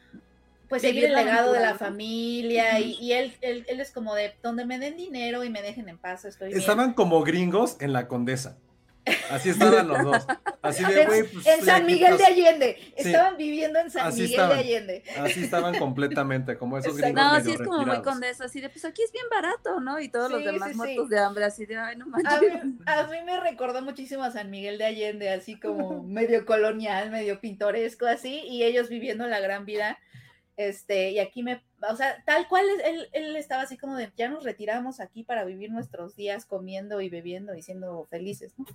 [0.68, 4.34] pues seguir el legado de la familia y, y él, él, él es como de
[4.44, 6.60] donde me den dinero y me dejen en paz, estoy bien.
[6.60, 8.58] Estaban como gringos en la condesa.
[9.32, 10.28] Así estaban los dos.
[10.62, 13.10] Así de, En- güey, pues, en San Miguel de Allende, Sí.
[13.10, 14.58] estaban viviendo en San Así Miguel estaban.
[14.58, 15.04] de Allende.
[15.18, 17.14] Así estaban completamente, como esos Exacto.
[17.16, 19.80] gringos No, medio sí es como muy condesa, así de, pues aquí es bien barato,
[19.80, 20.00] ¿no?
[20.00, 20.78] Y todos los demás sí, sí.
[20.78, 22.64] muertos de hambre, así de, ay, no A manches.
[22.64, 27.10] mí, a mí me recordó muchísimo a San Miguel de Allende, así como medio colonial,
[27.10, 29.98] medio pintoresco, así, y ellos viviendo la gran vida.
[30.58, 34.12] Este, y aquí me, o sea, tal cual es- él, él estaba así como de,
[34.16, 38.66] ya nos retiramos aquí para vivir nuestros días comiendo y bebiendo y siendo felices, ¿no?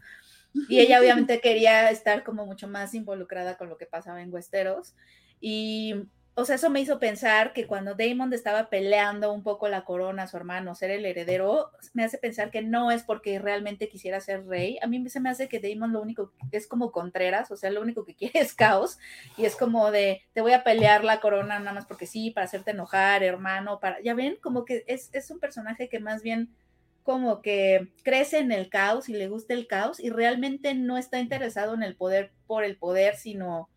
[0.69, 4.95] Y ella obviamente quería estar como mucho más involucrada con lo que pasaba en Westeros.
[5.41, 5.95] Y,
[6.39, 10.27] o sea, eso me hizo pensar que cuando Damon estaba peleando un poco la corona
[10.27, 14.47] su hermano, ser el heredero, me hace pensar que no es porque realmente quisiera ser
[14.47, 14.79] rey.
[14.83, 17.71] A mí se me hace que Damon lo único que es como Contreras, o sea,
[17.71, 18.99] lo único que quiere es caos.
[19.39, 22.45] Y es como de, te voy a pelear la corona nada más porque sí, para
[22.45, 24.03] hacerte enojar, hermano, para...
[24.03, 26.55] Ya ven, como que es, es un personaje que más bien
[27.03, 31.19] como que crece en el caos y le gusta el caos y realmente no está
[31.19, 33.71] interesado en el poder por el poder, sino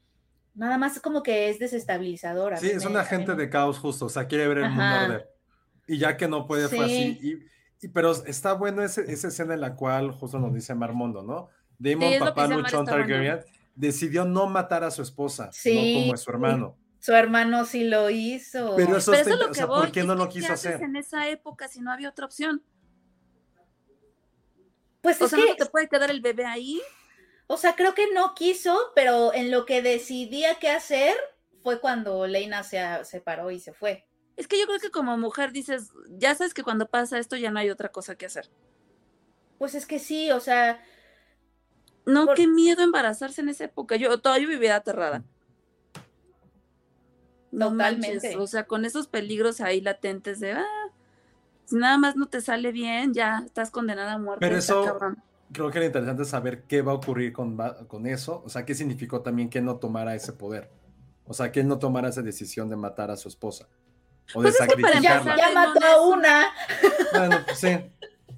[0.60, 2.54] nada más como que es desestabilizador.
[2.54, 4.60] a Sí, es me- un a mí agente de caos justo, o sea, quiere ver
[4.60, 5.06] el mundo Ajá.
[5.06, 5.30] arder.
[5.88, 7.18] Y ya que no puede, fue así.
[7.20, 7.40] Sí.
[7.82, 11.24] Y, y- pero está bueno ese- esa escena en la cual justo nos dice Marmondo,
[11.24, 11.50] ¿no?
[11.80, 12.86] Damon, Sí, es papá luchón.
[12.86, 13.40] Targaryen.
[13.74, 16.78] decidió no matar a su esposa, Sí, no como a su hermano.
[17.00, 18.76] Su hermano sí lo hizo.
[18.76, 19.80] Pero eso Pero eso es lo o que sea, voy.
[19.80, 20.82] ¿por qué no es lo que, ¿qué quiso hacer?
[20.84, 22.62] en esa época si no había otra opción?
[25.02, 26.82] Pues O es sea, que, no te puede quedar el bebé ahí.
[27.52, 31.16] O sea, creo que no quiso, pero en lo que decidía qué hacer
[31.64, 34.06] fue cuando Leina se separó y se fue.
[34.38, 37.50] Es que yo creo que como mujer dices, ya sabes que cuando pasa esto ya
[37.50, 38.50] no hay otra cosa que hacer.
[39.58, 40.80] Pues es que sí, o sea,
[42.06, 43.96] No, Por- qué miedo embarazarse en esa época.
[43.96, 45.24] Yo todavía vivía aterrada.
[47.52, 48.38] No manches, Totalmente.
[48.38, 50.66] o sea, con esos peligros ahí latentes de, ah,
[51.66, 54.40] si nada más no te sale bien, ya estás condenada a muerte.
[54.46, 55.22] Pero eso- cabrón.
[55.52, 58.50] Creo que lo interesante es saber qué va a ocurrir con, va- con eso, o
[58.50, 60.70] sea, qué significó también que él no tomara ese poder,
[61.26, 63.68] o sea, que él no tomara esa decisión de matar a su esposa
[64.34, 65.22] o de Pues es que ya
[65.56, 66.54] mató a una-.
[67.12, 67.70] Bueno, pues sí.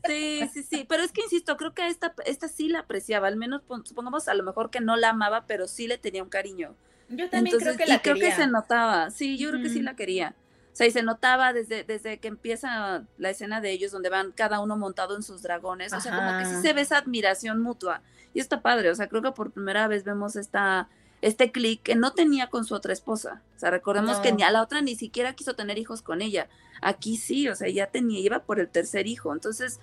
[0.05, 3.27] Sí, sí, sí, pero es que insisto, creo que a esta, esta sí la apreciaba,
[3.27, 6.23] al menos pon- supongamos a lo mejor que no la amaba, pero sí le tenía
[6.23, 6.75] un cariño.
[7.09, 8.29] Yo también Entonces, creo que y la creo quería.
[8.35, 10.35] que se notaba, sí, yo creo que sí la quería.
[10.71, 14.31] O sea, y se notaba desde, desde que empieza la escena de ellos, donde van
[14.31, 15.91] cada uno montado en sus dragones.
[15.91, 18.01] O sea, como que sí se ve esa admiración mutua.
[18.33, 18.89] Y está padre.
[18.89, 20.87] O sea, creo que por primera vez vemos esta,
[21.21, 23.41] este clic que no tenía con su otra esposa.
[23.55, 26.47] O sea, recordemos que ni a la otra ni siquiera quiso tener hijos con ella.
[26.81, 29.33] Aquí sí, o sea, ya tenía, iba por el tercer hijo.
[29.33, 29.81] Entonces,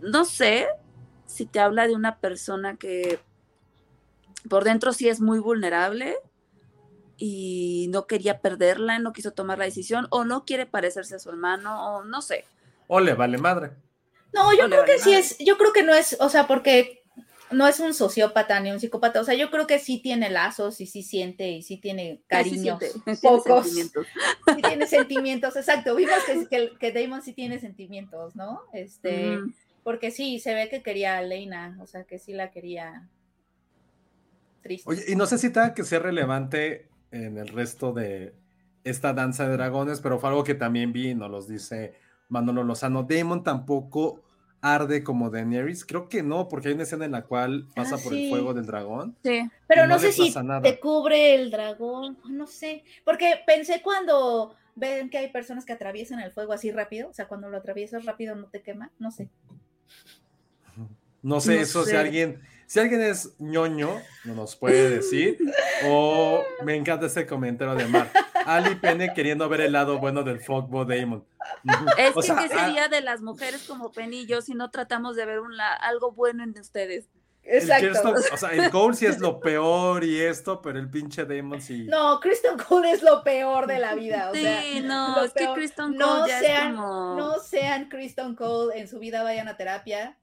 [0.00, 0.68] no sé
[1.26, 3.18] si te habla de una persona que
[4.48, 6.16] por dentro sí es muy vulnerable
[7.16, 11.30] y no quería perderla, no quiso tomar la decisión o no quiere parecerse a su
[11.30, 12.44] hermano o no sé.
[12.86, 13.70] O le vale madre.
[14.32, 17.04] No, yo creo que sí es, yo creo que no es, o sea, porque
[17.50, 20.80] no es un sociópata ni un psicópata, o sea, yo creo que sí tiene lazos
[20.80, 24.06] y sí siente y sí tiene Sí cariños, siente, tiene pocos, sentimientos.
[24.46, 28.62] sí tiene sentimientos, exacto, vimos que, que, que Damon sí tiene sentimientos, ¿no?
[28.72, 29.38] Este,
[29.84, 33.08] porque sí, se ve que quería a Leina, o sea, que sí la quería
[34.62, 34.90] triste.
[34.90, 38.34] Oye, y no sé si tenga que ser relevante en el resto de
[38.82, 41.94] esta danza de dragones, pero fue algo que también vi, y nos los dice
[42.28, 43.04] Manolo Lozano.
[43.04, 44.22] Damon tampoco
[44.60, 45.84] arde como Daenerys.
[45.84, 48.54] Creo que no, porque hay una escena en la cual pasa Ah, por el fuego
[48.54, 49.16] del dragón.
[49.22, 49.48] Sí.
[49.66, 50.62] Pero no, no sé si nada.
[50.62, 56.18] te cubre el dragón, no sé, porque pensé cuando ven que hay personas que atraviesan
[56.20, 59.28] el fuego así rápido, o sea, cuando lo atraviesas rápido no te quema, no sé.
[61.22, 62.40] No sé No eso, si alguien,
[62.74, 65.38] si alguien es ñoño, no nos puede decir.
[65.86, 68.10] o me encanta este comentario de Mar.
[68.46, 71.24] Ali Pene queriendo ver el lado bueno del Fogbo Damon.
[71.96, 74.54] Es O que sea, ¿qué ah, sería de las mujeres como Penny y yo si
[74.54, 77.08] no tratamos de ver un la- algo bueno en ustedes?
[77.44, 81.26] el Kirsten- o sea, el Cole sí es lo peor y esto, pero el pinche
[81.26, 81.84] Damon sí.
[81.84, 85.46] No, Kristen Cole es lo peor de la vida, o sí, sea, no, que
[85.90, 87.14] no ya sean, es como...
[87.16, 90.16] no sean Kristen Cole en su vida, vayan a terapia.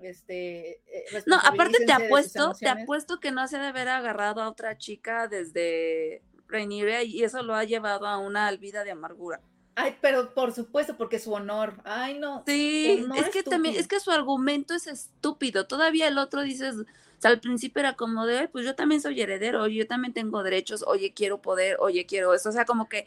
[0.00, 4.48] Este, eh, No, aparte te apuesto, te apuesto que no se debe haber agarrado a
[4.48, 9.40] otra chica desde Rhaenyra y eso lo ha llevado a una vida de amargura.
[9.74, 11.74] Ay, pero por supuesto, porque su honor.
[11.84, 12.42] Ay, no.
[12.46, 15.66] Sí, honor es que también, es que su argumento es estúpido.
[15.66, 16.84] Todavía el otro dices, o
[17.20, 20.42] sea, al principio era como de, "Ay, pues yo también soy heredero, yo también tengo
[20.42, 22.48] derechos, oye, quiero poder, oye, quiero eso.
[22.48, 23.04] O sea, como que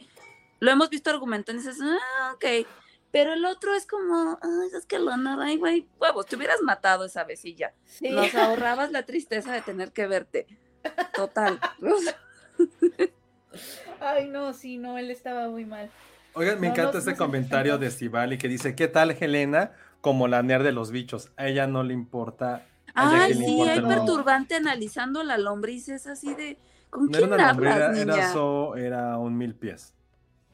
[0.60, 2.66] lo hemos visto argumentando y dices, ah, ok.
[3.12, 7.04] Pero el otro es como, ay, es que lo ay, güey, huevos, te hubieras matado
[7.04, 7.72] esa vez y ya.
[7.84, 8.08] Sí.
[8.10, 10.46] Nos ahorrabas la tristeza de tener que verte.
[11.14, 11.58] Total.
[14.00, 15.90] Ay, no, sí, no, él estaba muy mal.
[16.34, 19.72] Oigan, me No, encanta no, este no comentario de Estivali que dice, ¿qué tal Helena?
[20.00, 21.30] Como la nerd de los bichos.
[21.36, 22.66] A ella no le importa.
[22.94, 26.58] a Ay, sí, importa hay perturbante analizando la lombriz, es así de,
[26.88, 28.14] ¿con No era quién una hablas, era, niña?
[28.14, 29.94] era, so- era un mil pies.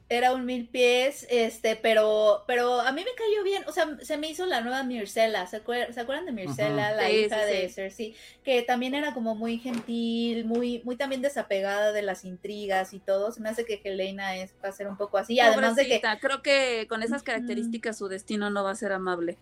[0.09, 4.15] Era un mil pies, este, pero, pero a mí me cayó bien, o sea, se
[4.15, 7.53] me hizo la nueva Mircela, ¿se acuerdan, ¿se acuerdan de Mircela, la Sí, hija sí,
[7.53, 7.73] de sí.
[7.73, 8.15] Cersei?
[8.45, 13.33] Que también era como muy gentil, muy, muy también desapegada de las intrigas y todo.
[13.33, 16.01] Se me hace que Helena es, va a ser un poco así, además de que,
[16.21, 19.37] creo que con esas características su destino no va a ser amable.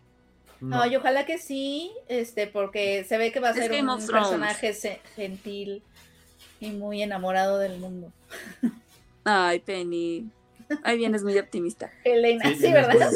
[0.61, 0.81] No.
[0.81, 3.99] ay, ojalá que sí, este, porque se ve que va a Es ser Game un
[4.07, 5.83] personaje se- gentil
[6.59, 8.11] y muy enamorado del mundo.
[9.25, 10.27] Ay, Penny.
[10.83, 11.91] Ahí vienes muy optimista.
[12.03, 13.11] Helena, sí, Sí, ¿verdad?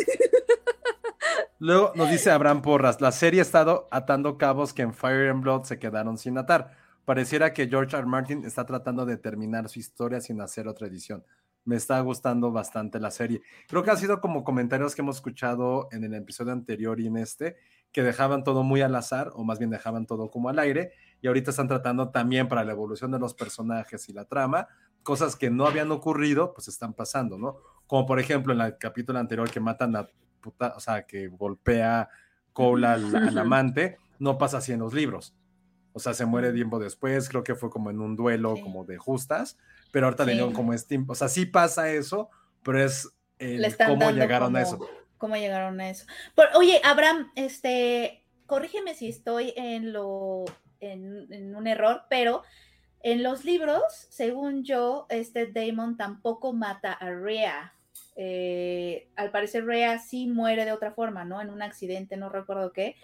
[1.59, 5.43] Luego nos dice Abraham Porras, la serie ha estado atando cabos que en Fire and
[5.43, 6.77] Blood se quedaron sin atar.
[7.03, 8.03] Pareciera que George R.
[8.03, 8.07] R.
[8.07, 11.25] Martin está tratando de terminar su historia sin hacer otra edición.
[11.65, 13.41] Me está gustando bastante la serie.
[13.67, 17.17] Creo que ha sido como comentarios que hemos escuchado en el episodio anterior y en
[17.17, 17.57] este,
[17.91, 21.27] que dejaban todo muy al azar, o más bien dejaban todo como al aire, y
[21.27, 24.67] ahorita están tratando también para la evolución de los personajes y la trama,
[25.09, 27.57] cosas que no habían ocurrido, pues están pasando, ¿no?
[27.87, 30.07] Como por ejemplo en el capítulo anterior que matan a
[30.39, 32.09] puta, o sea, que golpea
[32.53, 35.33] Cole al, al amante, no pasa así en los libros.
[35.93, 38.61] O sea, se muere tiempo después, creo que fue como en un duelo Sí.
[38.61, 39.57] como de justas,
[39.91, 40.37] pero ahorita le Sí.
[40.37, 42.29] dieron como este, o sea, sí pasa eso,
[42.63, 44.89] pero es el Le cómo llegaron a como- eso.
[45.17, 46.05] ¿Cómo llegaron a eso?
[46.35, 50.45] Por- oye, Abraham, este, corrígeme si estoy en lo,
[50.79, 52.43] en, en un error, pero
[53.01, 57.73] en los libros, según yo, este Damon tampoco mata a Rhea.
[58.15, 61.41] Eh, al parecer Rhea sí muere de otra forma, ¿no?
[61.41, 62.95] En un accidente, no recuerdo qué.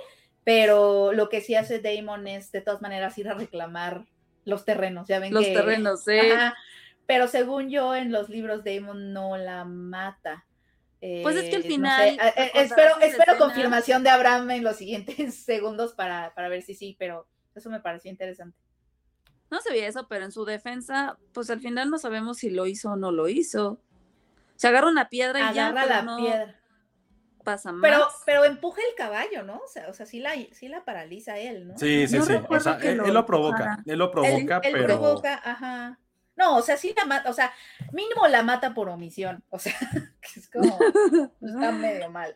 [0.43, 4.05] Pero lo que sí hace Damon es de todas maneras ir a reclamar
[4.43, 5.07] los terrenos.
[5.07, 6.17] Ya ven Los que- terrenos, sí.
[6.19, 6.55] Ajá.
[7.07, 10.45] Pero según yo, en los libros Damon no la mata.
[10.99, 14.09] Pues es que al Eh, no final, sé, eh, eh, ¿te espero, espero confirmación de
[14.09, 18.57] Abraham en los siguientes segundos para, para ver si sí, pero eso me pareció interesante.
[19.55, 22.91] No sabía eso, pero en su defensa, pues al final no sabemos si lo hizo
[22.91, 23.79] o no lo hizo.
[24.57, 26.59] Se agarra una piedra y ya, Agarra pero la no piedra.
[27.41, 27.81] pasa más.
[27.81, 29.59] Pero, pero empuja el caballo, ¿no?
[29.59, 31.77] O sea, o sea sí, la, sí la paraliza él, ¿no?
[31.77, 32.33] Sí, sí, No sí.
[32.49, 35.99] O sea, él, lo él lo provoca, él lo provoca, él, él pero provoca, ajá.
[36.35, 37.53] No, o sea, sí la mata, o sea,
[37.93, 39.73] mínimo la mata por omisión, o sea,
[40.19, 40.77] que es como,
[41.41, 42.35] está medio mal,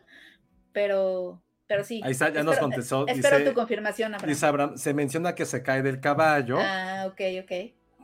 [0.72, 2.00] pero, pero sí.
[2.02, 4.28] ahí está, ya nos contestó, Espero dice, tu confirmación, Abraham.
[4.28, 7.52] dice Abraham, se menciona que se cae del caballo, Ah, ok, ok,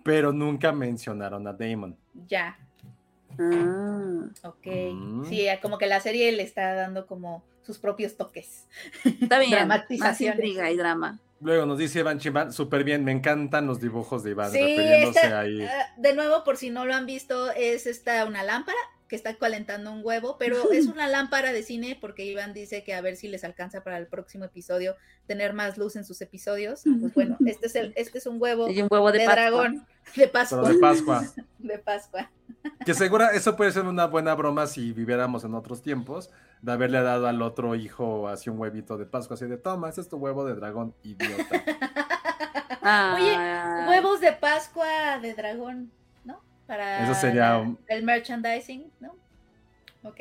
[0.05, 1.97] pero nunca mencionaron a Damon.
[2.29, 2.57] ya,
[3.39, 4.67] Ah, ok.
[4.93, 5.25] Mm.
[5.27, 8.67] Sí, como que la serie le está dando como sus propios toques.
[9.05, 9.67] está bien.
[9.69, 11.19] Más intriga y drama.
[11.41, 15.21] Luego nos dice Iván Chimán, súper bien, me encantan los dibujos de Iván, Sí, refiriéndose
[15.21, 15.61] esta- ahí.
[15.63, 18.79] ah, de nuevo, por si no lo han visto, es esta una lámpara
[19.09, 22.95] que está calentando un huevo, pero es una lámpara de cine porque Iván dice que
[22.95, 24.97] a ver si les alcanza para el próximo episodio
[25.27, 26.83] tener más luz en sus episodios.
[27.01, 30.29] Pues bueno, este es el, este es un huevo Y un huevo de, dragón de
[30.29, 30.63] Pascua.
[30.63, 31.25] Pero de Pascua.
[31.59, 32.31] de Pascua.
[32.85, 36.31] Que segura, eso puede ser una buena broma si viviéramos en otros tiempos,
[36.63, 40.01] de haberle dado al otro hijo así un huevito de Pascua, así de toma, ese
[40.01, 41.65] es tu huevo de dragón, idiota.
[42.89, 45.91] Ah, Huevos de Pascua de dragón.
[46.67, 49.15] Para Eso sería el merchandising, ¿no?
[50.03, 50.21] Ok.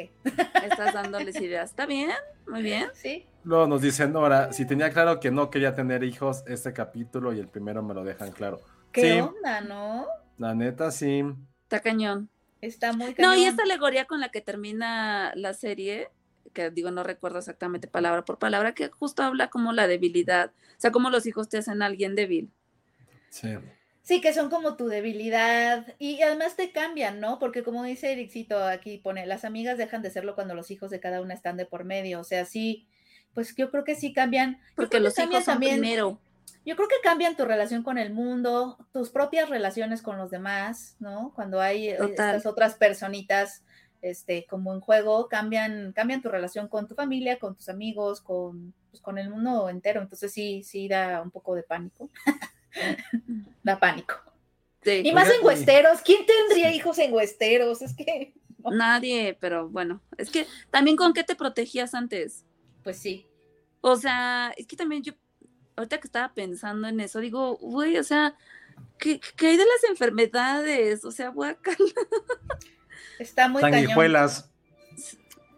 [0.64, 1.70] Estás dándoles ideas.
[1.72, 2.12] Está bien,
[2.48, 2.88] muy bien.
[2.94, 3.26] Sí.
[3.44, 7.40] Luego nos dice Nora, si tenía claro que no quería tener hijos, este capítulo y
[7.40, 8.60] el primero me lo dejan claro.
[8.92, 10.08] ¿Qué Sí, onda, no?
[10.38, 11.24] la neta sí.
[11.64, 12.30] Está cañón.
[12.62, 13.38] Está muy No, cañón.
[13.38, 16.10] y esta alegoría con la que termina la serie,
[16.54, 20.80] que digo, no recuerdo exactamente palabra por palabra, que justo habla como la debilidad, o
[20.80, 22.50] sea, como los hijos te hacen a alguien débil.
[23.30, 23.50] Sí.
[24.06, 27.40] Sí, que son como tu debilidad y además te cambian, ¿no?
[27.40, 31.00] Porque como dice Ericito aquí pone, las amigas dejan de serlo cuando los hijos de
[31.00, 32.88] cada una están de por medio, o sea, sí,
[33.34, 34.62] pues yo creo que sí cambian.
[34.76, 36.20] Porque los cambian hijos son primero.
[36.64, 40.98] Yo creo que cambian tu relación con el mundo, tus propias relaciones con los demás,
[41.00, 41.32] ¿no?
[41.34, 42.12] Cuando hay eh, Total.
[42.12, 43.64] estas otras personitas,
[44.04, 48.76] este, como en juego, cambian, cambian tu relación con tu familia, con tus amigos, con,
[48.92, 50.00] pues, con el mundo entero.
[50.00, 52.12] Entonces sí, sí da un poco de pánico.
[53.64, 54.16] da pánico.
[54.84, 55.02] Sí.
[55.04, 56.02] Y más en y- huesteros.
[56.02, 56.76] ¿Quién tendría Sí.
[56.78, 57.82] hijos en huesteros?
[57.82, 58.34] Es que,
[58.72, 62.44] Nadie, pero bueno, es que también con qué te protegías antes.
[62.84, 63.28] pues sí.
[63.82, 65.14] O sea, es que también yo,
[65.76, 68.36] ahorita que estaba pensando en eso, digo, güey, o sea,
[69.00, 71.04] ¿qué, qué hay de las enfermedades?
[71.06, 71.76] O sea, guacal.
[73.20, 73.92] Está muy cañón.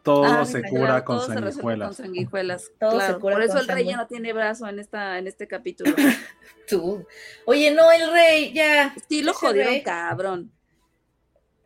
[0.08, 1.88] Todo Ah, se claro, cura con todo se sanguijuelas.
[1.88, 2.72] con sanguijuelas.
[2.80, 5.28] Todo se cura Por eso con el rey ya no tiene brazo en esta, en
[5.28, 5.92] este capítulo.
[6.70, 7.06] Tú.
[7.46, 8.96] Oye, no, el rey, ya.
[9.10, 9.84] Sí, lo jodieron rey.
[9.84, 10.52] cabrón.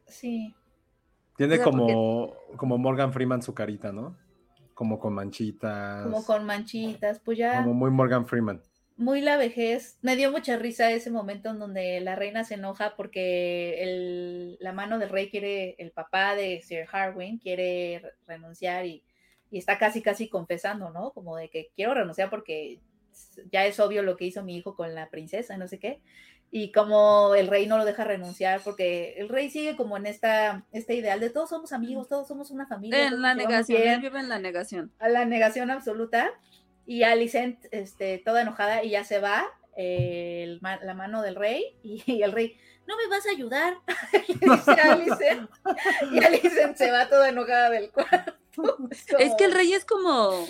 [0.07, 0.53] Sí.
[1.37, 4.17] Tiene O sea, como, como Morgan Freeman su carita, ¿no?
[4.73, 6.03] Como con manchitas.
[6.03, 7.61] Como con manchitas, pues ya.
[7.61, 8.61] como muy Morgan Freeman.
[9.01, 9.97] Muy la vejez.
[10.01, 14.71] Me dio mucha risa ese momento en donde la reina se enoja porque el- la
[14.73, 19.03] mano del rey quiere, el papá de Sir Harwin quiere re- renunciar y,
[19.49, 21.11] y está casi, casi confesando, ¿no?
[21.11, 22.79] Como de que quiero renunciar porque
[23.51, 25.99] ya es obvio lo que hizo mi hijo con la princesa, no sé qué.
[26.53, 30.65] Y como el rey no lo deja renunciar porque el rey sigue como en esta,
[30.73, 33.07] este ideal de todos somos amigos, todos somos una familia.
[33.07, 34.91] En la negación, bien" él vive en la negación.
[34.99, 36.29] a la negación absoluta
[36.85, 39.45] y Alicent este, toda enojada y ya se va
[39.77, 42.57] eh, el la mano del rey y, el rey,
[42.87, 43.77] no me vas a ayudar,
[44.27, 45.49] y dice Alicent,
[46.11, 48.33] y Alicent se va toda enojada del cuarto.
[49.17, 50.45] Es que el rey es como,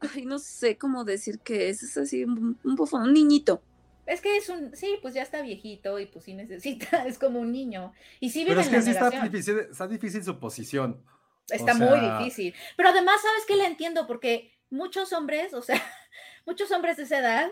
[0.00, 3.62] ay, no sé cómo decir que es, es así un, un bufón, un niñito.
[4.04, 7.38] Es que es un, sí, pues ya está viejito y pues sí necesita, es como
[7.38, 7.92] un niño.
[8.18, 11.00] Y sí vive Pero es en que la sí está difícil, está difícil su posición.
[11.48, 12.52] Está O muy difícil.
[12.76, 13.54] Pero además, ¿sabes qué?
[13.54, 15.82] La entiendo, porque muchos hombres, o sea,
[16.46, 17.50] muchos hombres de esa edad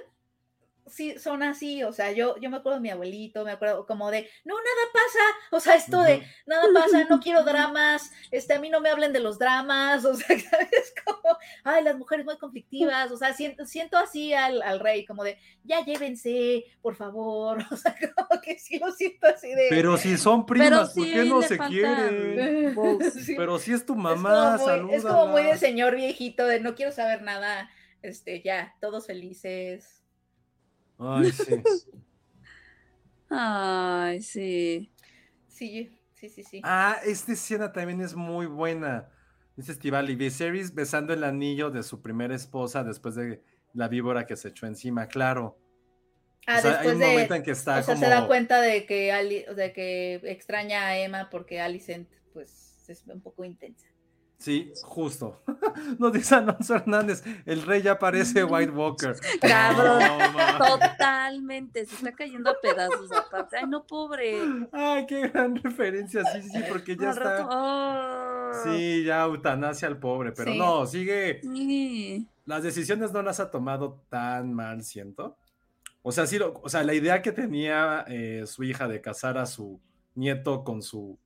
[0.89, 4.11] sí son así, o sea, yo, yo me acuerdo de mi abuelito, me acuerdo como
[4.11, 8.61] de, no, nada pasa, o sea, esto de, nada pasa, no quiero dramas, este, a
[8.61, 10.95] mí no me hablen de los dramas, o sea, ¿sabes?
[11.05, 15.25] Como, ay, las mujeres muy conflictivas, o sea, siento, siento así al, al rey, como
[15.25, 19.67] de, ya llévense, por favor, o sea, como que sí lo siento así de...
[19.71, 22.75] Pero si son primas, ¿por qué no se quieren?
[23.13, 23.35] Sí.
[23.37, 26.61] Pero si es tu Es mamá, como muy- Es como muy de señor viejito, de
[26.61, 27.71] no quiero saber nada,
[28.03, 29.98] este, ya, todos felices.
[30.99, 31.63] Ay, sí.
[33.31, 34.91] Ay, sí.
[35.49, 36.61] Sí, sí, sí, sí.
[36.65, 39.11] Ah, esta escena también es muy buena.
[39.57, 43.43] Dice Estivali, Viserys besando el anillo de su primera esposa después de
[43.75, 45.59] la víbora que se echó encima, claro.
[46.47, 48.07] Ah, o sea, hay un de, momento en que está o sea, como...
[48.07, 53.05] se da cuenta de que, Ali- de que extraña a Emma porque Alicent, pues, es
[53.07, 53.87] un poco intensa.
[54.39, 55.43] Sí, justo.
[55.99, 59.17] Nos dice Alonso Hernández, el rey ya parece White Walker.
[59.41, 60.01] Cabrón.
[60.59, 63.57] Totalmente, se está cayendo a pedazos aparte.
[63.59, 64.39] Ay, no, pobre.
[64.73, 67.49] Ay, qué gran referencia, sí, sí, porque ya Al está...
[67.51, 68.53] Ah.
[68.65, 70.59] Sí, ya eutanasia al pobre, pero Sí.
[70.59, 71.41] no, sigue...
[71.43, 72.27] Sí.
[72.47, 75.37] las decisiones no las ha tomado tan mal, siento.
[76.03, 79.37] O sea, sí, lo- o sea, la idea que tenía eh, su hija de casar
[79.37, 79.81] a su
[80.15, 81.19] nieto con su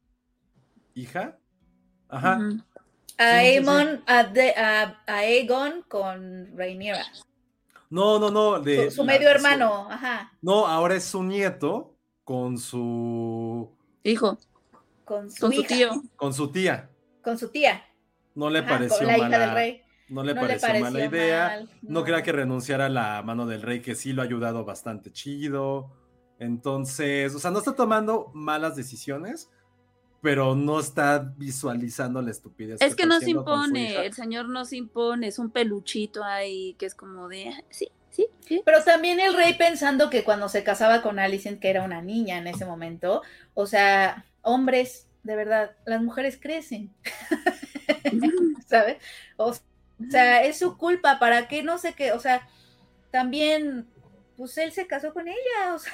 [0.95, 1.37] hija.
[2.09, 2.41] Ajá.
[3.23, 3.57] A Sí, sí, sí.
[3.59, 7.05] Aemon, a, de- a- a Aegon con Rhaenyra,
[7.91, 8.59] No, no, no.
[8.61, 11.95] De, su, su la- medio su- hermano, ajá, no, ahora es su nieto
[12.25, 13.70] con su
[14.05, 14.39] Hijo,
[15.05, 15.91] con su con su hija, tío.
[16.16, 16.89] con su tía.
[17.23, 17.85] con su tía,
[18.35, 19.83] No le ajá, pareció la hija mala, del rey.
[20.09, 21.47] no le No le pareció, mala pareció idea.
[21.49, 22.01] mal, no.
[22.01, 22.05] no.
[22.05, 25.93] crea que renunciara a la mano del rey, que sí lo ha ayudado bastante chido.
[26.39, 29.51] Entonces, o sea, no está tomando malas decisiones,
[30.23, 32.81] pero no está visualizando la estupidez.
[32.81, 36.87] Es que no se impone, el señor no se impone, es un peluchito ahí que
[36.87, 38.62] es como de, "Ah, sí, sí, sí.
[38.64, 42.39] Pero también el rey pensando que cuando se casaba con Alicent, que era una niña
[42.39, 43.23] en ese momento,
[43.55, 46.95] o sea, hombres, de verdad, las mujeres crecen,
[48.66, 48.99] ¿sabes?
[49.37, 49.53] O
[50.09, 51.62] sea, es su culpa, ¿para qué?
[51.62, 52.49] No sé qué, o sea,
[53.11, 53.87] también,
[54.37, 55.93] pues él se casó con ella, o sea,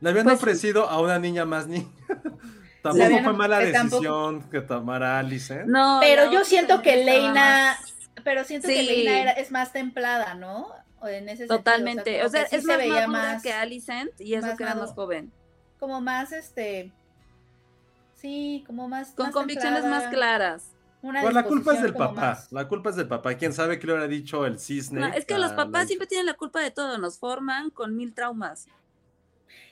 [0.00, 1.88] Le habían Pues- ofrecido a una niña más niña.
[2.82, 5.64] Tampoco habían- fue mala que tampoco- decisión que tomara Alice.
[5.66, 7.76] No, pero yo siento que Leina,
[8.24, 8.82] pero siento que.
[8.82, 10.68] Leina era, es más templada, ¿no?
[11.00, 13.52] O En ese sentido, Totalmente, o sea, sí es se más veía madura más- que
[13.52, 15.32] Alicent y eso más que era más joven,
[15.78, 16.90] como más, este,
[18.14, 20.72] sí, como más, con más convicciones más claras.
[21.00, 22.20] Una Pues la culpa es del papá.
[22.20, 23.34] más- La culpa es del papá.
[23.34, 25.00] ¿Quién sabe qué le hubiera dicho el cisne?
[25.00, 27.94] No, es que los papás la- siempre tienen la culpa de todo, nos forman con
[27.94, 28.66] mil traumas.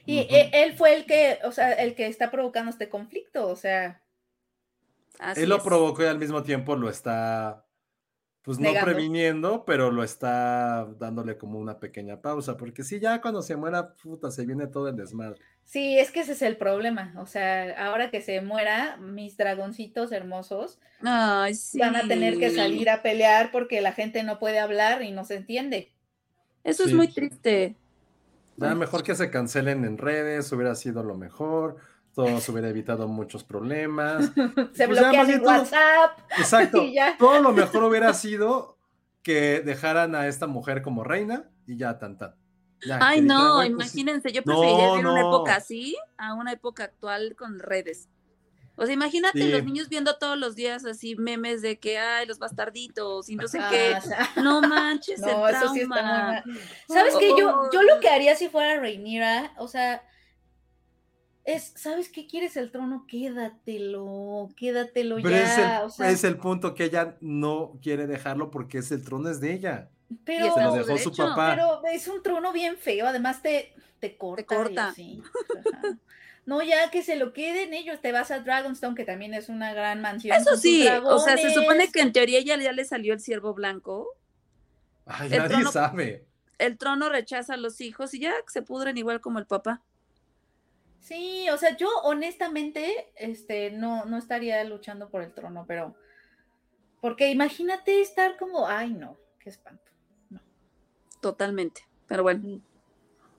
[0.04, 3.56] Y e- él fue el que, o sea, el que está provocando este conflicto, o
[3.56, 4.02] sea,
[5.18, 5.62] Así Él lo es.
[5.62, 7.64] provocó y al mismo tiempo lo está,
[8.42, 8.92] pues no Negando.
[8.92, 12.56] previniendo, pero lo está dándole como una pequeña pausa.
[12.56, 15.40] Porque si ya cuando se muera, puta, se viene todo el desmadre.
[15.64, 20.12] sí, es que ese es el problema, o sea, ahora que se muera, mis dragoncitos
[20.12, 21.78] hermosos Ay, sí.
[21.78, 25.24] van a tener que salir a pelear porque la gente no puede hablar y no
[25.24, 25.92] se entiende.
[26.64, 27.76] Eso es muy triste.
[28.56, 31.76] Ya mejor que se cancelen en redes, hubiera sido lo mejor.
[32.14, 34.30] Todo se hubiera evitado muchos problemas.
[34.74, 36.18] Se Pues bloquean en todo- WhatsApp.
[36.38, 36.82] Exacto.
[36.82, 37.16] Y ya.
[37.18, 38.78] Todo lo mejor hubiera sido
[39.22, 42.34] que dejaran a esta mujer como reina y ya tan tan.
[42.86, 45.28] Ya, Ay, no, "Güey, pues, imagínense, yo No, preferiría vivir una no.
[45.28, 48.08] época así a una época actual con redes.
[48.78, 49.48] O sea, imagínate Sí.
[49.48, 53.48] los niños viendo todos los días así memes de que, ay, los bastarditos y no
[53.48, 53.94] sé qué.
[53.96, 56.42] O sea, No manches, el no, eso sí está muy trauma.
[56.44, 56.44] mal.
[56.88, 57.30] ¿Sabes qué?
[57.38, 57.70] Yo, Oh.
[57.72, 60.02] yo lo que haría si fuera Rhaenyra, o sea,
[61.44, 63.06] es, ¿sabes qué quieres el trono?
[63.08, 65.42] Quédatelo, quédatelo Pero ya.
[65.44, 69.04] es, el, o sea, es el punto que ella no quiere dejarlo porque es el
[69.04, 69.88] trono es de ella.
[70.24, 71.54] pero, Se lo dejó su papá.
[71.54, 74.42] pero es un trono bien feo, además te, te corta.
[74.42, 74.88] y corta.
[74.88, 75.22] así,
[75.72, 75.98] ajá.
[76.46, 79.74] No, ya que se lo queden ellos, te vas a Dragonstone, que también es una
[79.74, 80.36] gran mansión.
[80.36, 83.52] Eso sí, o sea, se supone que en teoría ya, ya le salió el ciervo
[83.52, 84.08] blanco.
[85.06, 86.24] Ay, El nadie trono- sabe.
[86.58, 89.82] El trono rechaza a los hijos y ya se pudren igual como el papá.
[91.00, 95.94] Sí, o sea, yo honestamente, este, no, no estaría luchando por el trono, pero,
[97.00, 99.82] porque imagínate estar como, ay, no, qué espanto.
[101.20, 101.86] Totalmente.
[102.06, 102.60] Pero bueno.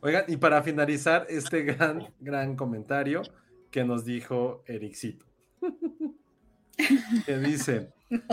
[0.02, 3.24] Oigan, y para finalizar este gran, gran comentario
[3.72, 5.26] que nos dijo Ericito.
[7.26, 7.90] que dice,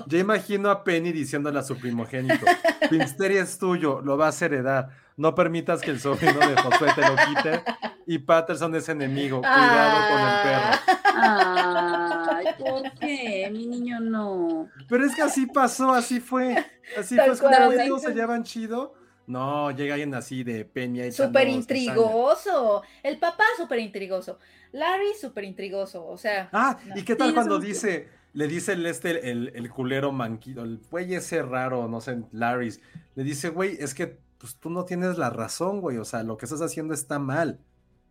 [0.07, 2.45] ya imagino a Penny diciéndole a su primogénito,
[2.91, 7.01] Finsteria es tuyo, lo vas a heredar, no permitas que el sobrino de Josué te
[7.01, 7.63] lo quite
[8.07, 10.95] y Patterson es enemigo, cuidado con el perro.
[11.17, 13.49] Ay, ¿por qué?
[13.51, 14.69] Mi niño no.
[14.89, 16.65] Pero es que así pasó, así fue,
[16.99, 18.95] así Tal fue, como, todos se llevan chido,
[19.27, 22.83] No, llega alguien así de Peña y Súper intrigoso.
[23.03, 24.39] El papá súper intrigoso.
[24.73, 26.07] Larry súper intrigoso.
[26.07, 26.49] O sea.
[26.53, 26.97] Ah, no.
[26.97, 30.81] ¿y qué tal Sí, cuando dice, le dice el este, el, el culero manquito, el
[30.91, 32.75] güey ese raro, no sé, Larry,
[33.15, 36.37] le dice, güey, es que pues tú no tienes la razón, güey, o sea, lo
[36.37, 37.61] que estás haciendo está mal.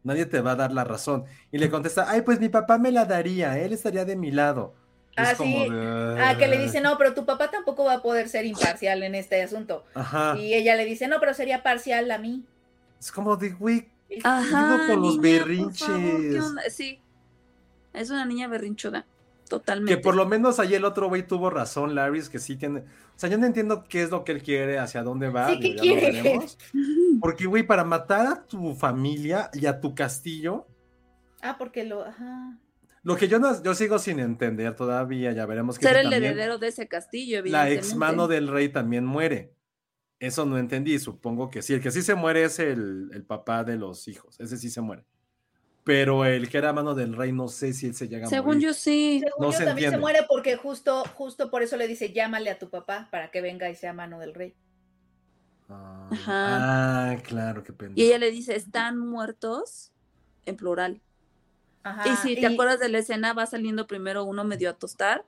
[0.04, 1.26] Nadie te va a dar la razón.
[1.52, 4.74] Y le contesta, ay, pues mi papá me la daría, él estaría de mi lado.
[5.16, 5.70] Ah, sí.
[5.70, 9.04] de, Ah, que le dice, no, pero tu papá tampoco va a poder ser imparcial
[9.04, 9.86] en este asunto.
[9.94, 10.36] Ajá.
[10.38, 12.44] Y ella le dice, no, pero sería parcial a mí.
[13.00, 13.90] Es como de, güey,
[14.24, 14.88] Ajá.
[14.88, 15.88] Con los niña, por berrinches.
[15.88, 16.62] favor, ¿qué onda?
[16.70, 17.00] Sí.
[17.94, 19.06] Es una niña berrinchuda.
[19.50, 19.96] Totalmente.
[19.96, 22.80] Que por lo menos ahí el otro güey tuvo razón, Larry, es que sí tiene.
[22.80, 22.84] O
[23.18, 25.50] sea, yo no entiendo qué es lo que él quiere, hacia dónde va.
[25.50, 26.40] Sí, ¿qué quiere?
[27.22, 30.66] Porque, güey, para matar a tu familia y a tu castillo,
[31.42, 32.04] Ah, porque lo.
[32.06, 32.58] Ajá.
[33.04, 36.24] Lo que yo no, yo sigo sin entender todavía, ya veremos que Ser el también
[36.24, 39.54] heredero de ese castillo, la ex mano del rey también muere.
[40.20, 41.74] Eso no entendí, supongo que sí.
[41.74, 44.80] El que sí se muere es el, el papá de los hijos, ese sí se
[44.82, 45.04] muere.
[45.84, 48.56] Pero el que era mano del rey, no sé si él se llega a Según
[48.56, 48.70] morir.
[48.70, 49.20] yo sí.
[49.22, 49.98] Según No yo se también entiende.
[49.98, 53.42] se muere porque justo, justo por eso le dice, llámale a tu papá para que
[53.42, 54.56] venga y sea mano del rey.
[55.68, 57.12] Ah, Ajá.
[57.12, 58.00] ah, claro, qué pendejo.
[58.00, 59.92] Y ella le dice, están muertos
[60.46, 61.02] en plural.
[61.84, 62.10] Ajá.
[62.10, 65.26] y si te acuerdas de la escena, va saliendo primero uno medio a tostar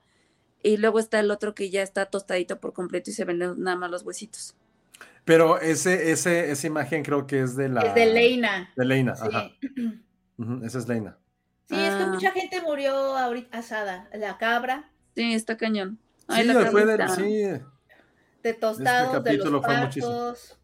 [0.62, 3.76] y luego está el otro que ya está tostadito por completo y se ven nada
[3.76, 4.56] más los huesitos.
[5.24, 7.80] Pero ese, ese, esa imagen creo que es de la.
[7.82, 8.72] Es de Leina.
[8.76, 9.28] De Leina, Sí.
[9.28, 9.50] ajá.
[10.64, 11.18] Esa es Leina.
[11.68, 12.10] Sí, es que Ah.
[12.12, 14.08] mucha gente murió ahorita asada.
[14.14, 15.98] La cabra, Sí, está cañón.
[16.28, 17.08] Ay, Sí, la del, carnita.
[17.08, 17.22] sí.
[18.42, 20.58] de tostados, de los fue partos.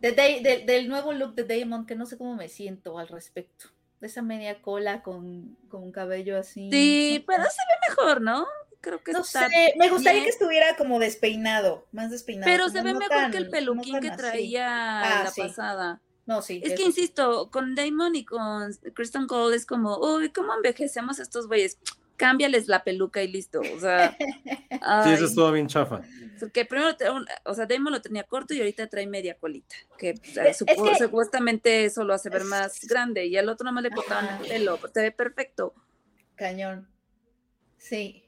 [0.00, 3.66] De de- del nuevo look de Damon, que no sé cómo me siento al respecto.
[4.00, 6.68] De esa media cola con, con cabello así.
[6.70, 8.46] Sí, pero se ve mejor, ¿no?
[8.80, 10.24] Creo que No está sé, me gustaría bien.
[10.24, 12.50] que estuviera como despeinado, más despeinado.
[12.50, 15.40] Pero se ve no mejor tan- que el peluquín que traía Ah, la sí.
[15.42, 16.00] pasada.
[16.26, 16.60] No, sí.
[16.62, 21.22] Es que insisto, con Damon y con Kristen Cole es como, uy, ¿cómo envejecemos a
[21.22, 21.78] estos güeyes?
[22.18, 23.60] Cámbiales la peluca y listo.
[23.74, 24.14] O sea,
[24.70, 26.02] Sí, ay, eso estuvo bien chafa.
[26.38, 26.94] porque primero,
[27.44, 30.10] o sea, Damon lo tenía corto y ahorita trae media colita, que
[30.44, 30.58] Es-
[30.98, 34.42] supuestamente eso lo hace ver más grande y al otro nomás le cortaban Ajá.
[34.42, 35.74] el pelo, se ve perfecto.
[36.36, 36.86] Cañón.
[37.78, 38.22] Sí.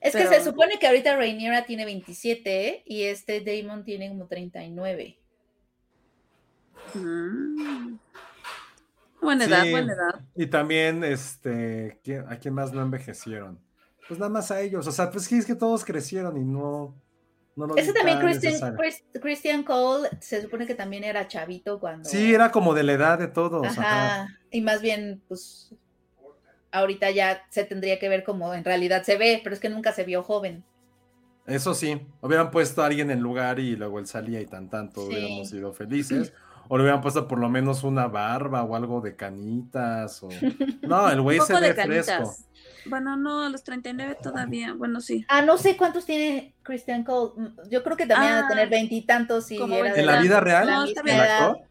[0.00, 2.82] Es Pero- que se supone que ahorita Rhaenyra tiene 27 ¿eh?
[2.86, 5.18] y este Damon tiene como 39.
[6.94, 7.96] Mm.
[9.22, 9.70] Buena edad, Sí.
[9.70, 10.20] buena edad.
[10.34, 13.58] Y también, este, ¿quién- ¿a quién más no envejecieron?
[14.08, 14.86] Pues nada más a ellos.
[14.86, 16.94] O sea, pues sí, es que todos crecieron y no.
[17.56, 18.76] no lo Ese también, Christian.
[18.76, 22.08] Chris- Christian Cole, se supone que también era chavito cuando...
[22.08, 23.66] Sí, era como de la edad de todos.
[23.66, 24.22] ajá.
[24.22, 24.38] Ajá.
[24.50, 25.74] Y más bien, pues,
[26.72, 29.92] ahorita ya se tendría que ver como en realidad se ve, pero es que nunca
[29.92, 30.64] se vio joven.
[31.46, 35.02] Eso sí, hubieran puesto a alguien en lugar y luego él salía y tan tanto
[35.02, 35.08] Sí.
[35.08, 36.32] hubiéramos sido felices.
[36.72, 40.22] O le hubieran puesto por lo menos una barba o algo de canitas.
[40.22, 40.28] O...
[40.82, 42.12] No, el güey Un se poco ve de fresco.
[42.12, 42.46] canitas.
[42.86, 44.72] Bueno, no, a los 39 todavía.
[44.74, 45.24] Bueno, sí.
[45.28, 47.32] Ah, no sé cuántos tiene Christian Cole.
[47.36, 50.06] Mm, Yo creo que también ha de Ah, tener veintitantos y como era de ¿En
[50.06, 50.66] la la- vida real?
[50.66, 51.66] la No, está misma bien.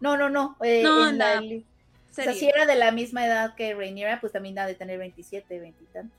[0.00, 0.56] No, no, no.
[0.62, 4.20] eh, No, en la la o sea, si era de la misma edad que Rhaenyra,
[4.20, 6.16] pues también ha de tener 27, veintitantos.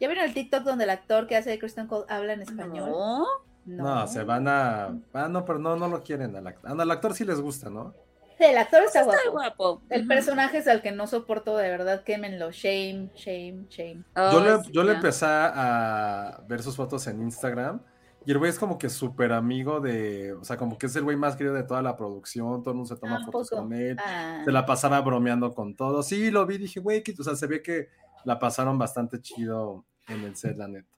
[0.00, 2.90] ¿Ya vieron el TikTok donde el actor que hace de Christian Cole habla en español?
[2.90, 3.26] No.
[3.66, 4.96] No, se van a.
[5.12, 6.70] Ah, no, pero no, no lo quieren al actor.
[6.70, 7.94] Ah, no, al actor sí les gusta, ¿no?
[8.38, 9.32] Sí, el actor está Está guapo.
[9.32, 9.82] guapo.
[9.88, 12.50] El personaje es al que no soporto de verdad, quémenlo.
[12.52, 14.04] Shame, shame, shame.
[14.14, 17.80] Yo, Ay, le, sí, yo le empecé a ver sus fotos en Instagram
[18.26, 21.04] y el güey es como que súper amigo de, o sea, como que es el
[21.04, 23.62] güey más querido de toda la producción, todo el mundo se toma Ah, fotos poco.
[23.62, 26.02] con él, Ah, se la pasaba bromeando con todo.
[26.02, 27.88] Sí, lo vi, dije, güey, que, o sea, se ve que
[28.24, 30.88] la pasaron bastante chido en el set, la neta.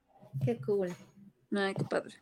[0.45, 0.89] qué cool.
[1.55, 2.15] Ay, qué padre.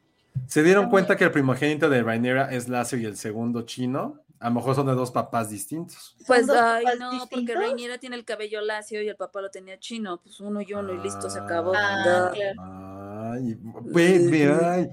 [0.47, 4.21] ¿Se dieron cuenta que el primogénito de Rhaenyra es Lacio y el segundo chino?
[4.39, 6.15] A lo mejor son de dos papás distintos.
[6.27, 7.55] Pues, ay, no, porque?
[7.55, 10.21] Rhaenyra tiene el cabello lacio y el papá lo tenía chino.
[10.23, 11.73] Pues uno y uno y listo, se acabó.
[11.75, 13.33] Ah, claro.
[13.33, 13.59] Ay,
[13.97, 14.91] ay.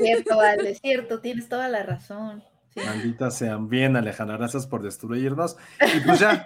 [0.00, 2.42] Cierto, vale, cierto, tienes toda la razón.
[2.74, 2.80] Sí.
[2.84, 5.56] Malditas sean bien, Alejandra, gracias por destruirnos.
[5.96, 6.44] Y pues ya,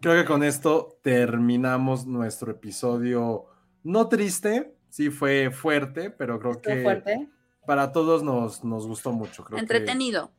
[0.00, 3.46] creo que con esto terminamos nuestro episodio.
[3.82, 7.28] No triste, sí fue fuerte, pero creo Estuvo que fuerte.
[7.66, 9.44] para todos nos, nos gustó mucho.
[9.44, 10.30] Creo que Entretenido.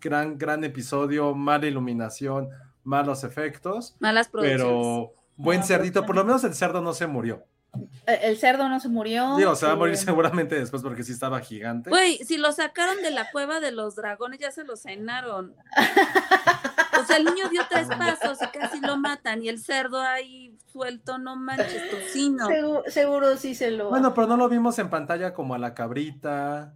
[0.00, 2.50] gran, gran episodio, mala iluminación,
[2.82, 4.62] malos efectos, Malas producciones.
[4.66, 6.04] pero buen cerdito.
[6.04, 7.44] Por lo menos el cerdo no se murió.
[8.06, 9.36] Eh, El cerdo no se murió.
[9.36, 11.90] Digo, se va a morir eh, seguramente después porque sí estaba gigante.
[11.90, 15.54] Güey, si lo sacaron de la cueva de los dragones, ya se lo cenaron.
[17.04, 19.42] O sea, el niño dio tres pasos y casi lo matan.
[19.42, 22.46] Y el cerdo ahí suelto, no manches, tocino.
[22.48, 23.90] Seguro, seguro sí se lo.
[23.90, 26.74] Bueno, pero no lo vimos en pantalla como a la cabrita.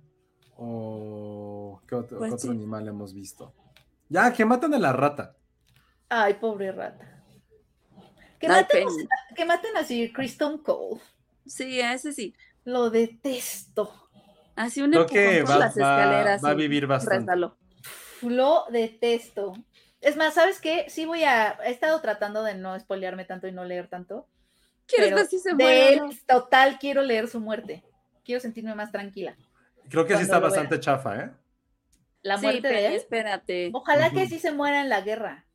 [0.57, 2.57] ¿O qué otro, Pues qué otro sí.
[2.57, 3.55] animal hemos visto?
[4.09, 5.37] Ya, que matan a la rata.
[6.09, 7.23] Ay, pobre rata.
[8.39, 8.87] Que maten,
[9.35, 11.01] que maten a Sir Kristen Cole.
[11.47, 12.35] Sí, a ese sí.
[12.65, 13.93] Lo detesto.
[14.57, 16.45] Así un Creo empujón que por va- las va- escaleras.
[16.45, 17.33] va a vivir bastante.
[18.23, 19.53] Lo detesto.
[20.01, 20.87] Es más, ¿sabes qué?
[20.89, 21.59] Sí voy a...
[21.65, 24.27] He estado tratando de no spoilearme tanto y no leer tanto.
[24.87, 25.95] ¿Quieres ver si se de muere?
[25.95, 27.85] él, total, quiero leer su muerte.
[28.25, 29.37] Quiero sentirme más tranquila.
[29.89, 30.49] Creo que sí está vea.
[30.49, 31.31] bastante chafa, ¿eh?
[32.23, 32.93] La Sí, muerte de él.
[32.95, 33.71] espérate.
[33.73, 35.47] Ojalá que sí se muera en la guerra.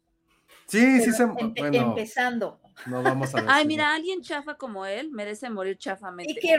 [0.67, 1.25] Sí, sí se.
[1.25, 2.59] empe- Bueno, Empezando.
[2.85, 3.49] no vamos a decir.
[3.51, 6.31] Ay, mira, alguien chafa como él merece morir chafamente.
[6.31, 6.57] Y que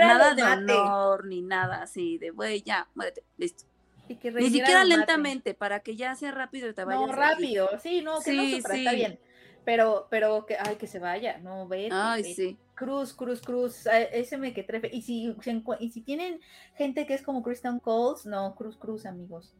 [0.00, 3.64] Nada de honor, ni nada así de, güey, ya, muérete, listo.
[4.10, 7.00] Y que Ni siquiera lentamente, para que ya sea rápido y te vayas.
[7.06, 7.14] No, aquí.
[7.14, 7.68] rápido.
[7.78, 8.96] Sí, no, que no Sí, sufra, está sí.
[8.96, 9.20] bien.
[9.64, 11.38] Pero, pero que, ay, que se vaya.
[11.38, 11.94] No, vete.
[11.94, 12.34] Ay, vete.
[12.34, 12.58] sí.
[12.74, 13.86] Cruz, cruz, cruz.
[13.86, 14.90] Ese me que trefe.
[14.92, 15.36] Y si,
[15.80, 16.40] y si tienen
[16.74, 19.54] gente que es como Kristen Coles, no, cruz, cruz, amigos.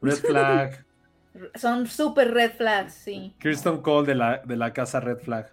[0.00, 0.84] Red Flag.
[1.54, 3.34] Son súper red flags, sí.
[3.38, 5.52] Kristen Cole de la, de la casa Red Flag.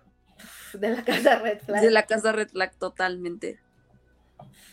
[0.74, 1.82] De la casa red flag.
[1.82, 3.60] De la casa Red Flag totalmente.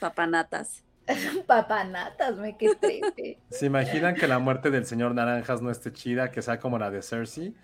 [0.01, 0.85] Papanatas.
[1.47, 3.39] Papanatas, me que trefe.
[3.51, 6.91] ¿Se imaginan que la muerte del señor Naranjas no esté chida, que sea como la
[6.91, 7.55] de Cersei?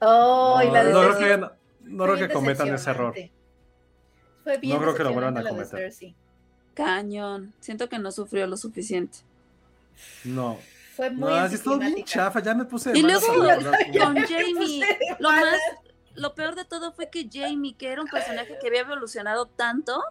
[0.00, 1.52] Oh, y la de no creo que, no,
[1.82, 3.14] no fue creo que bien cometan ese error.
[4.44, 5.92] Fue bien No creo que lo vuelvan a cometer.
[6.74, 7.54] Cañón.
[7.60, 9.18] Siento que no sufrió lo suficiente.
[10.24, 10.58] No.
[10.94, 12.24] Fue muy No, así estuvo bien anticlimática.
[12.24, 14.82] chafa, ya me puse de Y luego con- Jamie.
[15.18, 15.58] Lo más,
[16.14, 20.02] lo peor de todo fue que Jamie, que era un personaje que había evolucionado tanto,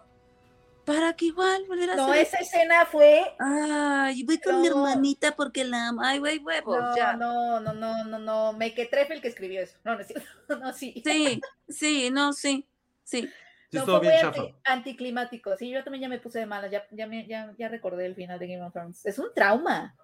[0.86, 3.34] para que igual volviera a No, esa escena fue.
[3.40, 4.86] Ay, voy con mi No.
[4.86, 6.00] hermanita porque la amo.
[6.02, 7.12] Ay, güey, huevos, No, ya.
[7.14, 8.52] no, no, no, no, no.
[8.54, 9.76] Me que el que escribió eso.
[9.84, 10.04] No, no.
[10.60, 11.02] No, sí.
[11.04, 12.66] Sí, sí, no, sí,
[13.02, 13.28] sí.
[13.68, 15.56] Sí, No, fue bien anti- anticlimático.
[15.56, 16.70] Sí, yo también ya me puse de malas.
[16.70, 19.04] Ya, ya, me- ya, ya recordé el final de Game of Thrones.
[19.04, 19.94] Es un trauma.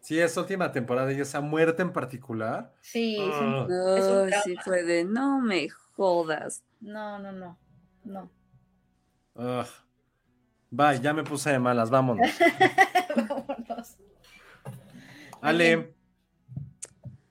[0.00, 2.72] Sí, esa última temporada y esa muerte en particular.
[2.80, 3.96] Sí, es un- Ah.
[3.98, 6.62] Es un sí fue de, no me jodas.
[6.80, 7.58] no, no, no.
[8.04, 8.30] No.
[9.34, 9.66] Ugh.
[10.70, 12.28] Bye, ya me puse de malas, vámonos.
[13.16, 13.96] Vámonos.
[15.40, 15.94] Ale,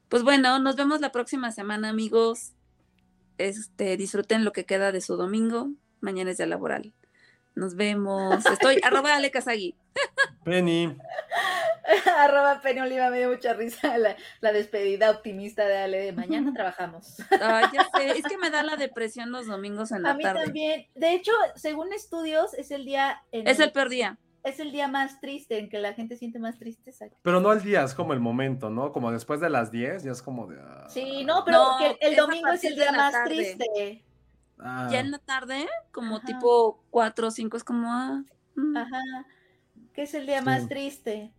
[0.09, 2.53] Pues bueno, nos vemos la próxima semana, amigos.
[3.37, 5.69] Este, disfruten lo que queda de su domingo.
[5.99, 6.93] Mañana es día laboral.
[7.55, 8.45] Nos vemos.
[8.45, 9.75] Estoy arroba Ale Kazagi.
[10.43, 10.95] Penny.
[12.17, 16.51] Arroba Penny Oliva, me dio mucha risa la, la despedida optimista de Ale de mañana
[16.53, 17.17] trabajamos.
[17.41, 20.23] Ay, ya sé, es que me da la depresión los domingos en A la mí
[20.23, 20.43] tarde.
[20.45, 20.87] también.
[20.95, 24.17] De hecho, según estudios, es el día en Es el peor día.
[24.43, 27.05] es el día más triste, en que la gente siente más tristeza.
[27.21, 28.91] Pero no al día, es como el momento, ¿no?
[28.91, 30.59] Como después de las 10, ya es como de.
[30.61, 33.35] ah, Sí, no, pero No, que el a domingo es el día más tarde.
[33.35, 34.03] triste.
[34.59, 36.25] ah, Ya en la tarde, como Ajá.
[36.27, 38.23] tipo 4 o 5, es como, ah,
[38.55, 38.77] mm.
[38.77, 39.01] Ajá.
[39.93, 41.31] Que es el día más triste.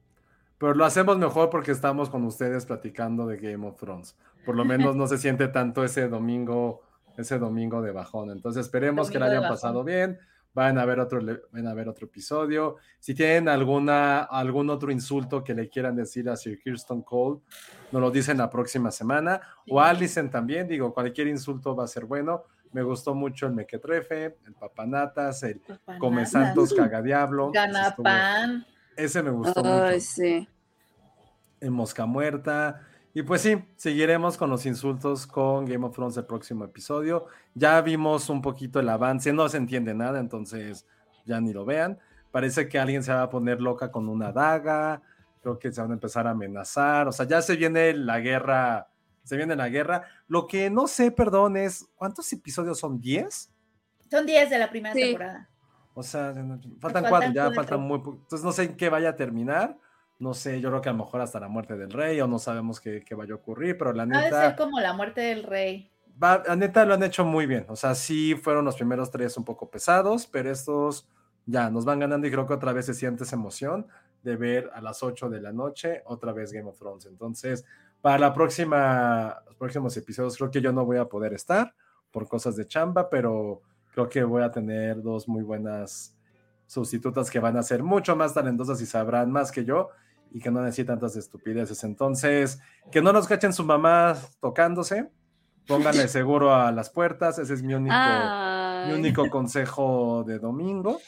[0.59, 4.17] Pero lo hacemos mejor porque estamos con ustedes platicando de Game of Thrones.
[4.45, 6.83] Por lo menos no se siente tanto ese domingo,
[7.17, 8.31] ese domingo de bajón.
[8.31, 10.19] Entonces esperemos que de hayan pasado bien.
[10.55, 11.21] Van a ver otro,
[11.53, 12.77] van a ver otro episodio.
[12.99, 17.41] Si tienen alguna, algún otro insulto que le quieran decir a Sir Kirsten Cole,
[17.93, 19.39] nos lo dicen la próxima semana.
[19.69, 22.45] O a Alison también, digo, cualquier insulto va a ser bueno.
[22.73, 25.61] Me gustó mucho el mequetrefe, el papanatas, el
[25.99, 27.51] come santos cagadiablo.
[27.53, 28.65] Ganapan.
[28.97, 30.49] Ese me gustó Ay, mucho sí.
[31.61, 32.81] en Mosca Muerta.
[33.15, 37.27] Y pues sí, seguiremos con los insultos con Game of Thrones el próximo episodio.
[37.55, 40.87] Ya vimos un poquito el avance, no se entiende nada, entonces
[41.25, 41.99] ya ni lo vean.
[42.31, 45.01] Parece que alguien se va a poner loca con una daga,
[45.41, 48.89] creo que se van a empezar a amenazar, o sea, ya se viene la guerra,
[49.25, 50.03] se viene la guerra.
[50.29, 53.01] Lo que no sé, perdón, es, ¿cuántos episodios son?
[53.01, 53.49] ¿10?
[54.11, 55.01] Son 10 de la primera Sí.
[55.01, 55.49] temporada.
[55.99, 57.55] O sea, faltan faltan cuatro, ya cuatro.
[57.55, 59.79] faltan muy po- Entonces no sé en qué vaya a terminar.
[60.19, 62.39] No sé, yo creo que a lo mejor hasta la muerte del rey o no
[62.39, 65.21] sabemos qué, qué vaya a ocurrir, pero la Ha de ser neta, como la muerte
[65.23, 65.91] del rey.
[66.23, 67.65] va- la neta lo han hecho muy bien.
[67.69, 71.09] O sea, sí fueron los primeros tres un poco pesados, pero estos
[71.47, 73.87] ya nos van ganando y creo que otra vez se siente esa emoción
[74.23, 77.07] de ver a las 8 de la noche otra vez Game of Thrones.
[77.07, 77.65] Entonces,
[78.03, 81.75] para la próxima, los próximos episodios creo que yo no voy a poder estar
[82.11, 83.63] por cosas de chamba, pero
[83.97, 86.15] creo que voy a tener dos muy buenas
[86.67, 89.89] sustitutas que van a ser mucho más talentosas y sabrán más que yo
[90.31, 91.83] y que no necesitan tantas estupideces.
[91.83, 92.61] Entonces,
[92.93, 95.09] que no nos cachen su mamá tocándose,
[95.67, 97.95] pónganle seguro a las puertas, ese es mi único,
[98.87, 100.99] mi único consejo de domingo.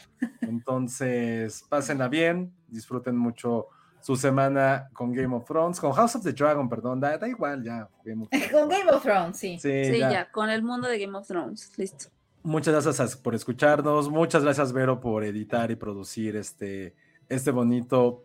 [0.41, 3.67] Entonces, pásenla bien, disfruten mucho
[4.01, 7.63] su semana con Game of Thrones, con House of the Dragon, perdón, da, da igual
[7.63, 7.87] ya.
[8.03, 8.27] Game.
[8.51, 9.59] Con Game of Thrones, sí.
[9.61, 10.11] Sí, Sí, ya.
[10.11, 11.77] ya, con el mundo de Game of Thrones.
[11.77, 12.09] Listo.
[12.49, 14.09] Muchas gracias por escucharnos.
[14.09, 16.95] Muchas gracias, Vero, por editar y producir este,
[17.29, 18.25] este bonito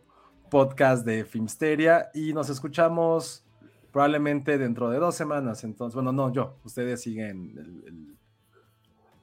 [0.49, 3.43] podcast de Filmsteria y nos escuchamos
[3.91, 5.65] probablemente dentro de dos semanas.
[5.65, 8.15] Entonces, bueno, no, yo, ustedes siguen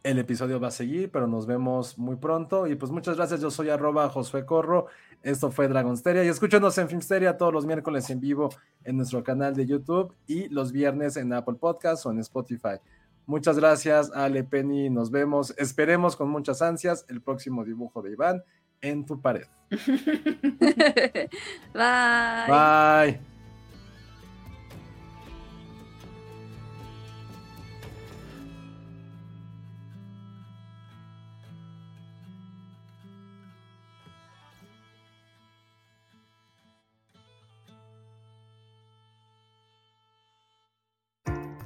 [0.02, 2.66] el, episodio va a seguir, pero nos vemos muy pronto.
[2.66, 3.40] Y pues muchas gracias.
[3.40, 4.88] Yo soy arroba Josué Corro.
[5.22, 6.24] Esto fue Dragonsteria.
[6.24, 8.50] Y escúchenos en Filmsteria todos los miércoles en vivo
[8.84, 12.78] en nuestro canal de YouTube y los viernes en Apple Podcasts o en Spotify.
[13.30, 14.90] Muchas gracias, Ale Penny.
[14.90, 15.54] Nos vemos.
[15.56, 18.42] Esperemos con muchas ansias el próximo dibujo de Iván
[18.80, 19.46] en tu pared.
[21.72, 22.48] Bye.
[22.48, 23.39] Bye.